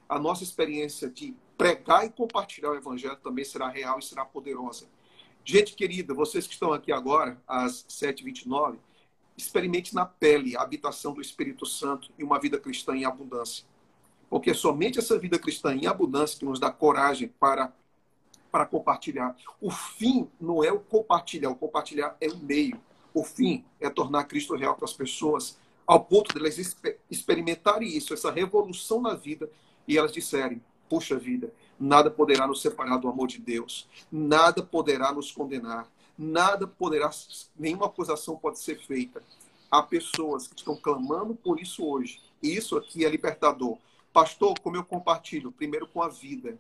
a 0.10 0.20
nossa 0.20 0.44
experiência 0.44 1.10
de 1.10 1.36
pregar 1.58 2.06
e 2.06 2.10
compartilhar 2.10 2.72
o 2.72 2.76
evangelho 2.76 3.16
também 3.18 3.46
será 3.46 3.70
real 3.70 4.00
e 4.00 4.04
será 4.04 4.26
poderosa. 4.26 4.88
Gente 5.46 5.74
querida, 5.74 6.14
vocês 6.14 6.46
que 6.46 6.54
estão 6.54 6.74
aqui 6.74 6.92
agora, 6.92 7.42
às 7.48 7.86
7h29, 7.86 8.78
experimente 9.38 9.96
na 9.96 10.06
pele 10.06 10.56
a 10.56 10.62
habitação 10.62 11.14
do 11.14 11.22
Espírito 11.22 11.66
Santo 11.66 12.12
e 12.18 12.24
uma 12.24 12.40
vida 12.40 12.60
cristã 12.60 12.96
em 12.96 13.06
abundância. 13.06 13.66
Porque 14.32 14.52
é 14.52 14.54
somente 14.54 14.98
essa 14.98 15.20
vida 15.20 15.38
cristã 15.38 15.76
em 15.76 15.88
abundância 15.88 16.39
que 16.39 16.46
nos 16.46 16.58
dá 16.58 16.72
coragem 16.72 17.28
para, 17.38 17.74
para 18.50 18.65
compartilhar. 18.65 19.36
O 19.60 19.70
fim 19.70 20.30
não 20.39 20.63
é 20.63 20.72
o 20.72 20.80
compartilhar, 20.80 21.50
o 21.50 21.56
compartilhar 21.56 22.15
é 22.22 22.30
o 22.30 22.38
meio. 22.38 22.80
O 23.13 23.26
fim 23.26 23.65
é 23.78 23.89
tornar 23.89 24.24
Cristo 24.24 24.56
real 24.56 24.74
para 24.74 24.86
as 24.86 24.94
pessoas, 24.94 25.60
ao 25.86 26.06
ponto 26.06 26.34
de 26.34 26.39
elas 26.39 26.58
experimentarem 27.10 27.89
isso, 27.89 28.13
essa 28.13 28.32
revolução 28.32 29.02
na 29.02 29.15
vida, 29.15 29.52
e 29.86 29.98
elas 29.98 30.13
disserem: 30.13 30.63
puxa 30.88 31.20
vida, 31.20 31.54
nada 31.78 32.10
poderá 32.10 32.48
nos 32.48 32.62
separar 32.62 32.96
do 33.00 33.10
amor 33.10 33.28
de 33.28 33.38
Deus, 33.38 33.86
nada 34.10 34.63
poderá 34.63 35.12
nos 35.12 35.30
condenar, 35.30 35.91
nada 36.17 36.65
poderá, 36.65 37.10
nenhuma 37.60 37.88
acusação 37.88 38.38
pode 38.38 38.60
ser 38.60 38.80
feita. 38.80 39.22
Há 39.70 39.84
pessoas 39.84 40.48
que 40.48 40.56
estão 40.56 40.78
clamando 40.78 41.36
por 41.36 41.60
isso 41.60 41.86
hoje, 41.86 42.22
e 42.41 42.56
isso 42.56 42.78
aqui 42.78 43.04
é 43.04 43.10
libertador. 43.10 43.78
Pastor, 44.13 44.60
como 44.60 44.76
eu 44.76 44.84
compartilho? 44.84 45.52
Primeiro 45.52 45.88
com 45.88 46.02
a 46.02 46.10
vida. 46.10 46.58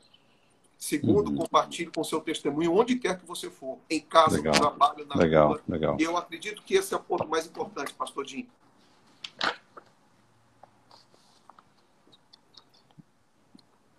Segundo, 0.77 1.29
uhum. 1.29 1.37
compartilhe 1.37 1.91
com 1.91 2.03
seu 2.03 2.19
testemunho 2.21 2.73
onde 2.73 2.97
quer 2.97 3.19
que 3.19 3.25
você 3.25 3.51
for, 3.51 3.77
em 3.87 3.99
casa, 3.99 4.37
legal. 4.37 4.53
no 4.53 4.59
trabalho, 4.59 5.05
na 5.05 5.15
legal, 5.15 5.47
rua. 5.49 5.61
Legal. 5.67 5.97
E 5.99 6.03
eu 6.03 6.17
acredito 6.17 6.63
que 6.63 6.73
esse 6.73 6.93
é 6.93 6.97
o 6.97 6.99
ponto 6.99 7.27
mais 7.27 7.45
importante, 7.45 7.93
pastor 7.93 8.25
Jim. 8.25 8.49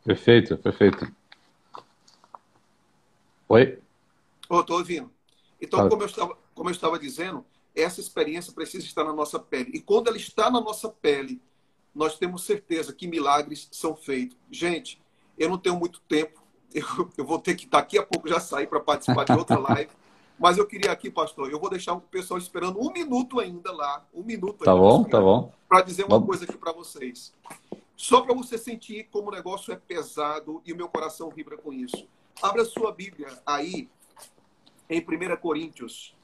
Perfeito, 0.05 0.59
perfeito. 0.59 1.15
Oi? 3.49 3.79
Estou 4.51 4.79
ouvindo. 4.79 5.11
Então, 5.61 5.89
como 5.89 6.03
eu, 6.03 6.07
estava, 6.07 6.37
como 6.53 6.69
eu 6.69 6.73
estava 6.73 6.99
dizendo, 6.99 7.47
essa 7.77 8.01
experiência 8.01 8.53
precisa 8.53 8.85
estar 8.85 9.05
na 9.05 9.13
nossa 9.13 9.39
pele. 9.39 9.71
E 9.75 9.81
quando 9.81 10.09
ela 10.09 10.17
está 10.17 10.51
na 10.51 10.61
nossa 10.61 10.89
pele, 10.89 11.41
nós 11.95 12.19
temos 12.19 12.45
certeza 12.45 12.93
que 12.93 13.07
milagres 13.07 13.69
são 13.71 13.95
feitos. 13.95 14.37
Gente, 14.51 15.01
eu 15.39 15.49
não 15.49 15.59
tenho 15.59 15.77
muito 15.77 16.01
tempo. 16.09 16.43
Eu, 16.75 17.11
eu 17.19 17.27
vou 17.27 17.39
ter 17.39 17.55
que 17.55 17.67
daqui 17.67 17.99
a 17.99 18.03
pouco 18.03 18.27
já 18.27 18.41
sair 18.41 18.67
para 18.67 18.81
participar 18.81 19.25
de 19.25 19.33
outra 19.33 19.59
live. 19.59 19.91
Mas 20.39 20.57
eu 20.57 20.67
queria 20.67 20.91
aqui, 20.91 21.11
pastor, 21.11 21.51
eu 21.51 21.61
vou 21.61 21.69
deixar 21.69 21.93
o 21.93 22.01
pessoal 22.01 22.39
esperando 22.39 22.81
um 22.81 22.91
minuto 22.91 23.39
ainda 23.39 23.71
lá. 23.71 24.05
Um 24.13 24.23
minuto 24.23 24.65
Tá 24.65 24.75
bom, 24.75 25.05
tá 25.05 25.21
bom. 25.21 25.53
Para 25.69 25.83
dizer 25.83 26.05
uma 26.05 26.17
Vamos. 26.17 26.27
coisa 26.27 26.45
aqui 26.45 26.57
para 26.57 26.73
vocês. 26.73 27.33
Só 27.95 28.23
para 28.23 28.35
você 28.35 28.59
sentir 28.59 29.07
como 29.13 29.29
o 29.29 29.31
negócio 29.31 29.73
é 29.73 29.77
pesado 29.77 30.61
e 30.65 30.73
o 30.73 30.77
meu 30.77 30.89
coração 30.89 31.31
vibra 31.31 31.57
com 31.57 31.73
isso. 31.73 32.09
Abra 32.43 32.65
sua 32.65 32.91
Bíblia 32.91 33.29
aí 33.47 33.89
em 34.89 35.01
1 35.01 35.37
Coríntios. 35.37 36.17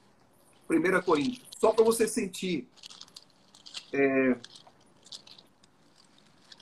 1 0.68 1.02
Coríntios. 1.02 1.46
Só 1.58 1.72
para 1.72 1.84
você 1.84 2.08
sentir 2.08 2.66
é, 3.92 4.36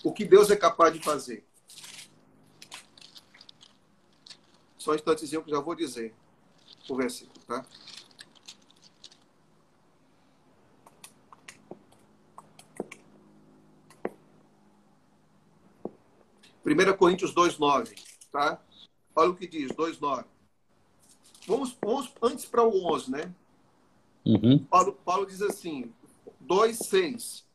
o 0.06 0.12
que 0.12 0.24
Deus 0.24 0.50
é 0.50 0.56
capaz 0.56 0.94
de 0.94 1.00
fazer. 1.00 1.44
Só 4.78 4.92
um 4.92 4.94
instantezinho 4.94 5.42
que 5.42 5.50
já 5.50 5.58
vou 5.58 5.74
dizer 5.74 6.14
o 6.88 6.94
versículo, 6.94 7.44
tá? 7.44 7.66
Primeira 16.62 16.94
Coríntios 16.94 17.34
2:9, 17.34 17.96
tá? 18.30 18.62
Olha 19.12 19.30
o 19.30 19.36
que 19.36 19.48
diz, 19.48 19.72
2:9. 19.72 20.24
Vamos, 21.48 21.76
vamos 21.82 22.12
antes 22.22 22.44
para 22.44 22.62
o 22.62 22.92
11, 22.94 23.10
né? 23.10 23.34
Uhum. 24.24 24.64
Paulo, 24.66 24.92
Paulo 25.04 25.26
diz 25.26 25.42
assim, 25.42 25.92
2:6. 26.40 27.45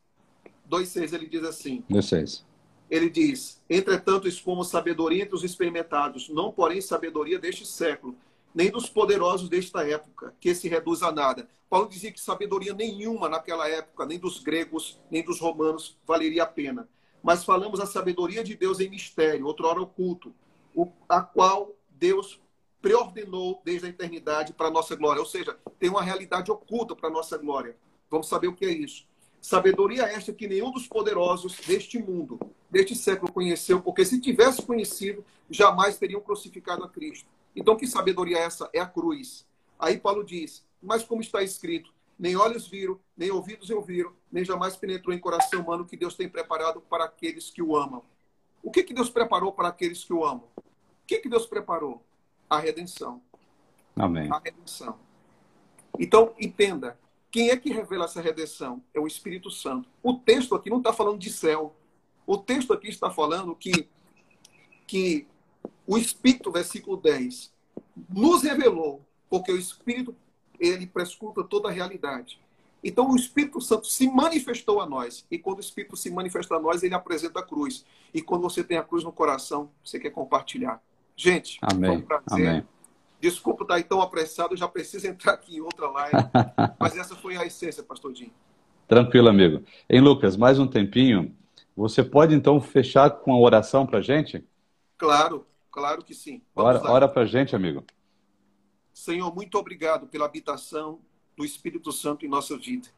2:6 0.72 1.12
ele 1.12 1.26
diz 1.26 1.44
assim. 1.44 1.84
2:6 1.90 2.44
ele 2.92 3.08
diz: 3.08 3.58
Entretanto, 3.70 4.28
expomos 4.28 4.68
sabedoria 4.68 5.22
entre 5.22 5.34
os 5.34 5.42
experimentados, 5.42 6.28
não 6.28 6.52
porém 6.52 6.78
sabedoria 6.82 7.38
deste 7.38 7.64
século, 7.64 8.14
nem 8.54 8.70
dos 8.70 8.86
poderosos 8.86 9.48
desta 9.48 9.88
época, 9.88 10.34
que 10.38 10.54
se 10.54 10.68
reduz 10.68 11.02
a 11.02 11.10
nada. 11.10 11.48
Paulo 11.70 11.88
dizia 11.88 12.12
que 12.12 12.20
sabedoria 12.20 12.74
nenhuma 12.74 13.30
naquela 13.30 13.66
época, 13.66 14.04
nem 14.04 14.18
dos 14.18 14.40
gregos, 14.40 15.00
nem 15.10 15.24
dos 15.24 15.40
romanos, 15.40 15.96
valeria 16.06 16.42
a 16.42 16.46
pena. 16.46 16.86
Mas 17.22 17.44
falamos 17.44 17.80
a 17.80 17.86
sabedoria 17.86 18.44
de 18.44 18.54
Deus 18.54 18.78
em 18.78 18.90
mistério, 18.90 19.46
outrora 19.46 19.80
oculto, 19.80 20.34
a 21.08 21.22
qual 21.22 21.74
Deus 21.88 22.38
preordenou 22.82 23.62
desde 23.64 23.86
a 23.86 23.88
eternidade 23.88 24.52
para 24.52 24.66
a 24.66 24.70
nossa 24.70 24.94
glória. 24.94 25.20
Ou 25.20 25.26
seja, 25.26 25.56
tem 25.78 25.88
uma 25.88 26.02
realidade 26.02 26.50
oculta 26.50 26.94
para 26.94 27.08
a 27.08 27.12
nossa 27.12 27.38
glória. 27.38 27.74
Vamos 28.10 28.28
saber 28.28 28.48
o 28.48 28.54
que 28.54 28.66
é 28.66 28.70
isso. 28.70 29.06
Sabedoria 29.42 30.04
esta 30.04 30.32
que 30.32 30.46
nenhum 30.46 30.70
dos 30.70 30.86
poderosos 30.86 31.56
deste 31.66 31.98
mundo, 31.98 32.38
deste 32.70 32.94
século, 32.94 33.32
conheceu, 33.32 33.82
porque 33.82 34.04
se 34.04 34.20
tivesse 34.20 34.62
conhecido, 34.62 35.24
jamais 35.50 35.98
teriam 35.98 36.20
crucificado 36.20 36.84
a 36.84 36.88
Cristo. 36.88 37.28
Então, 37.54 37.76
que 37.76 37.84
sabedoria 37.84 38.38
é 38.38 38.44
essa? 38.44 38.70
É 38.72 38.78
a 38.78 38.86
cruz. 38.86 39.44
Aí 39.76 39.98
Paulo 39.98 40.22
diz: 40.22 40.64
Mas 40.80 41.02
como 41.02 41.20
está 41.20 41.42
escrito, 41.42 41.92
nem 42.16 42.36
olhos 42.36 42.68
viram, 42.68 43.00
nem 43.16 43.32
ouvidos 43.32 43.68
ouviram, 43.68 44.12
nem 44.30 44.44
jamais 44.44 44.76
penetrou 44.76 45.12
em 45.12 45.18
coração 45.18 45.60
humano 45.60 45.84
que 45.84 45.96
Deus 45.96 46.14
tem 46.14 46.28
preparado 46.28 46.80
para 46.80 47.04
aqueles 47.04 47.50
que 47.50 47.60
o 47.60 47.76
amam. 47.76 48.04
O 48.62 48.70
que, 48.70 48.84
que 48.84 48.94
Deus 48.94 49.10
preparou 49.10 49.52
para 49.52 49.66
aqueles 49.66 50.04
que 50.04 50.12
o 50.12 50.24
amam? 50.24 50.44
O 50.56 50.62
que, 51.04 51.18
que 51.18 51.28
Deus 51.28 51.46
preparou? 51.46 52.00
A 52.48 52.60
redenção. 52.60 53.20
Amém. 53.96 54.30
A 54.30 54.38
redenção. 54.38 54.96
Então, 55.98 56.32
entenda, 56.38 56.96
quem 57.32 57.48
é 57.48 57.56
que 57.56 57.72
revela 57.72 58.04
essa 58.04 58.20
redenção? 58.20 58.82
É 58.92 59.00
o 59.00 59.06
Espírito 59.06 59.50
Santo. 59.50 59.88
O 60.02 60.12
texto 60.12 60.54
aqui 60.54 60.68
não 60.68 60.78
está 60.78 60.92
falando 60.92 61.18
de 61.18 61.32
céu. 61.32 61.74
O 62.26 62.36
texto 62.36 62.74
aqui 62.74 62.90
está 62.90 63.10
falando 63.10 63.56
que, 63.56 63.88
que 64.86 65.26
o 65.86 65.96
Espírito, 65.96 66.52
versículo 66.52 66.96
10, 66.98 67.50
nos 68.10 68.42
revelou, 68.42 69.02
porque 69.30 69.50
o 69.50 69.58
Espírito, 69.58 70.14
ele 70.60 70.86
prescruta 70.86 71.42
toda 71.42 71.70
a 71.70 71.72
realidade. 71.72 72.38
Então, 72.84 73.10
o 73.10 73.16
Espírito 73.16 73.60
Santo 73.62 73.86
se 73.86 74.06
manifestou 74.08 74.80
a 74.80 74.86
nós. 74.86 75.24
E 75.30 75.38
quando 75.38 75.58
o 75.58 75.62
Espírito 75.62 75.96
se 75.96 76.10
manifesta 76.10 76.56
a 76.56 76.60
nós, 76.60 76.82
ele 76.82 76.94
apresenta 76.94 77.40
a 77.40 77.42
cruz. 77.42 77.86
E 78.12 78.20
quando 78.20 78.42
você 78.42 78.62
tem 78.62 78.76
a 78.76 78.82
cruz 78.82 79.04
no 79.04 79.12
coração, 79.12 79.70
você 79.82 79.98
quer 79.98 80.10
compartilhar. 80.10 80.82
Gente, 81.16 81.58
Amém. 81.62 81.98
um 81.98 82.02
prazer. 82.02 82.48
Amém. 82.48 82.66
Desculpa 83.22 83.62
estar 83.62 83.80
tão 83.84 84.02
apressado, 84.02 84.54
eu 84.54 84.58
já 84.58 84.66
preciso 84.66 85.06
entrar 85.08 85.34
aqui 85.34 85.56
em 85.56 85.60
outra 85.60 85.88
live. 85.88 86.16
mas 86.78 86.96
essa 86.96 87.11
foi 87.62 87.66
a 87.66 87.70
essência, 87.70 87.82
pastor 87.82 88.12
Dinho. 88.12 88.32
Tranquilo, 88.88 89.28
amigo. 89.28 89.64
Em 89.88 90.00
Lucas, 90.00 90.36
mais 90.36 90.58
um 90.58 90.66
tempinho. 90.66 91.36
Você 91.76 92.02
pode 92.02 92.34
então 92.34 92.60
fechar 92.60 93.08
com 93.10 93.32
a 93.32 93.38
oração 93.38 93.86
para 93.86 94.00
gente? 94.00 94.44
Claro, 94.98 95.46
claro 95.70 96.04
que 96.04 96.14
sim. 96.14 96.42
Vamos 96.54 96.80
ora, 96.80 96.90
ora 96.90 97.08
para 97.08 97.24
gente, 97.24 97.54
amigo. 97.54 97.84
Senhor, 98.92 99.32
muito 99.34 99.56
obrigado 99.56 100.06
pela 100.06 100.26
habitação 100.26 101.00
do 101.36 101.44
Espírito 101.44 101.92
Santo 101.92 102.26
em 102.26 102.28
nossa 102.28 102.56
vida. 102.58 102.88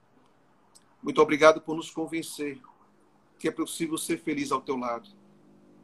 Muito 1.03 1.21
obrigado 1.21 1.61
por 1.61 1.77
nos 1.77 1.91
convencer 1.91 2.59
que 3.39 3.47
é 3.47 3.51
possível 3.51 3.99
ser 3.99 4.19
feliz 4.19 4.51
ao 4.51 4.63
teu 4.63 4.77
lado. 4.77 5.11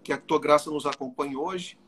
Que 0.02 0.12
a 0.12 0.18
tua 0.18 0.40
graça 0.40 0.70
nos 0.70 0.86
acompanhe 0.86 1.36
hoje 1.36 1.78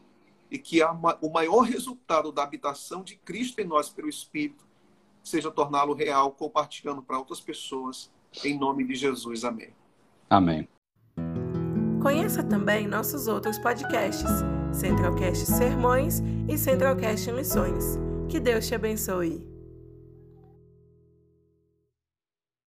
e 0.50 0.58
que 0.58 0.80
o 1.22 1.30
maior 1.30 1.62
resultado 1.62 2.30
da 2.30 2.42
habitação 2.42 3.02
de 3.02 3.16
Cristo 3.16 3.60
em 3.60 3.64
nós 3.64 3.88
pelo 3.88 4.08
Espírito 4.08 4.71
seja 5.22 5.50
torná-lo 5.50 5.94
real, 5.94 6.32
compartilhando 6.32 7.02
para 7.02 7.18
outras 7.18 7.40
pessoas. 7.40 8.10
Em 8.44 8.58
nome 8.58 8.84
de 8.84 8.94
Jesus. 8.94 9.44
Amém. 9.44 9.70
Amém. 10.28 10.68
Conheça 12.02 12.42
também 12.42 12.88
nossos 12.88 13.28
outros 13.28 13.58
podcasts, 13.58 14.30
Centralcast 14.72 15.46
Sermões 15.46 16.20
e 16.48 16.58
Centralcast 16.58 17.30
Missões. 17.30 17.98
Que 18.28 18.40
Deus 18.40 18.66
te 18.66 18.74
abençoe. 18.74 19.51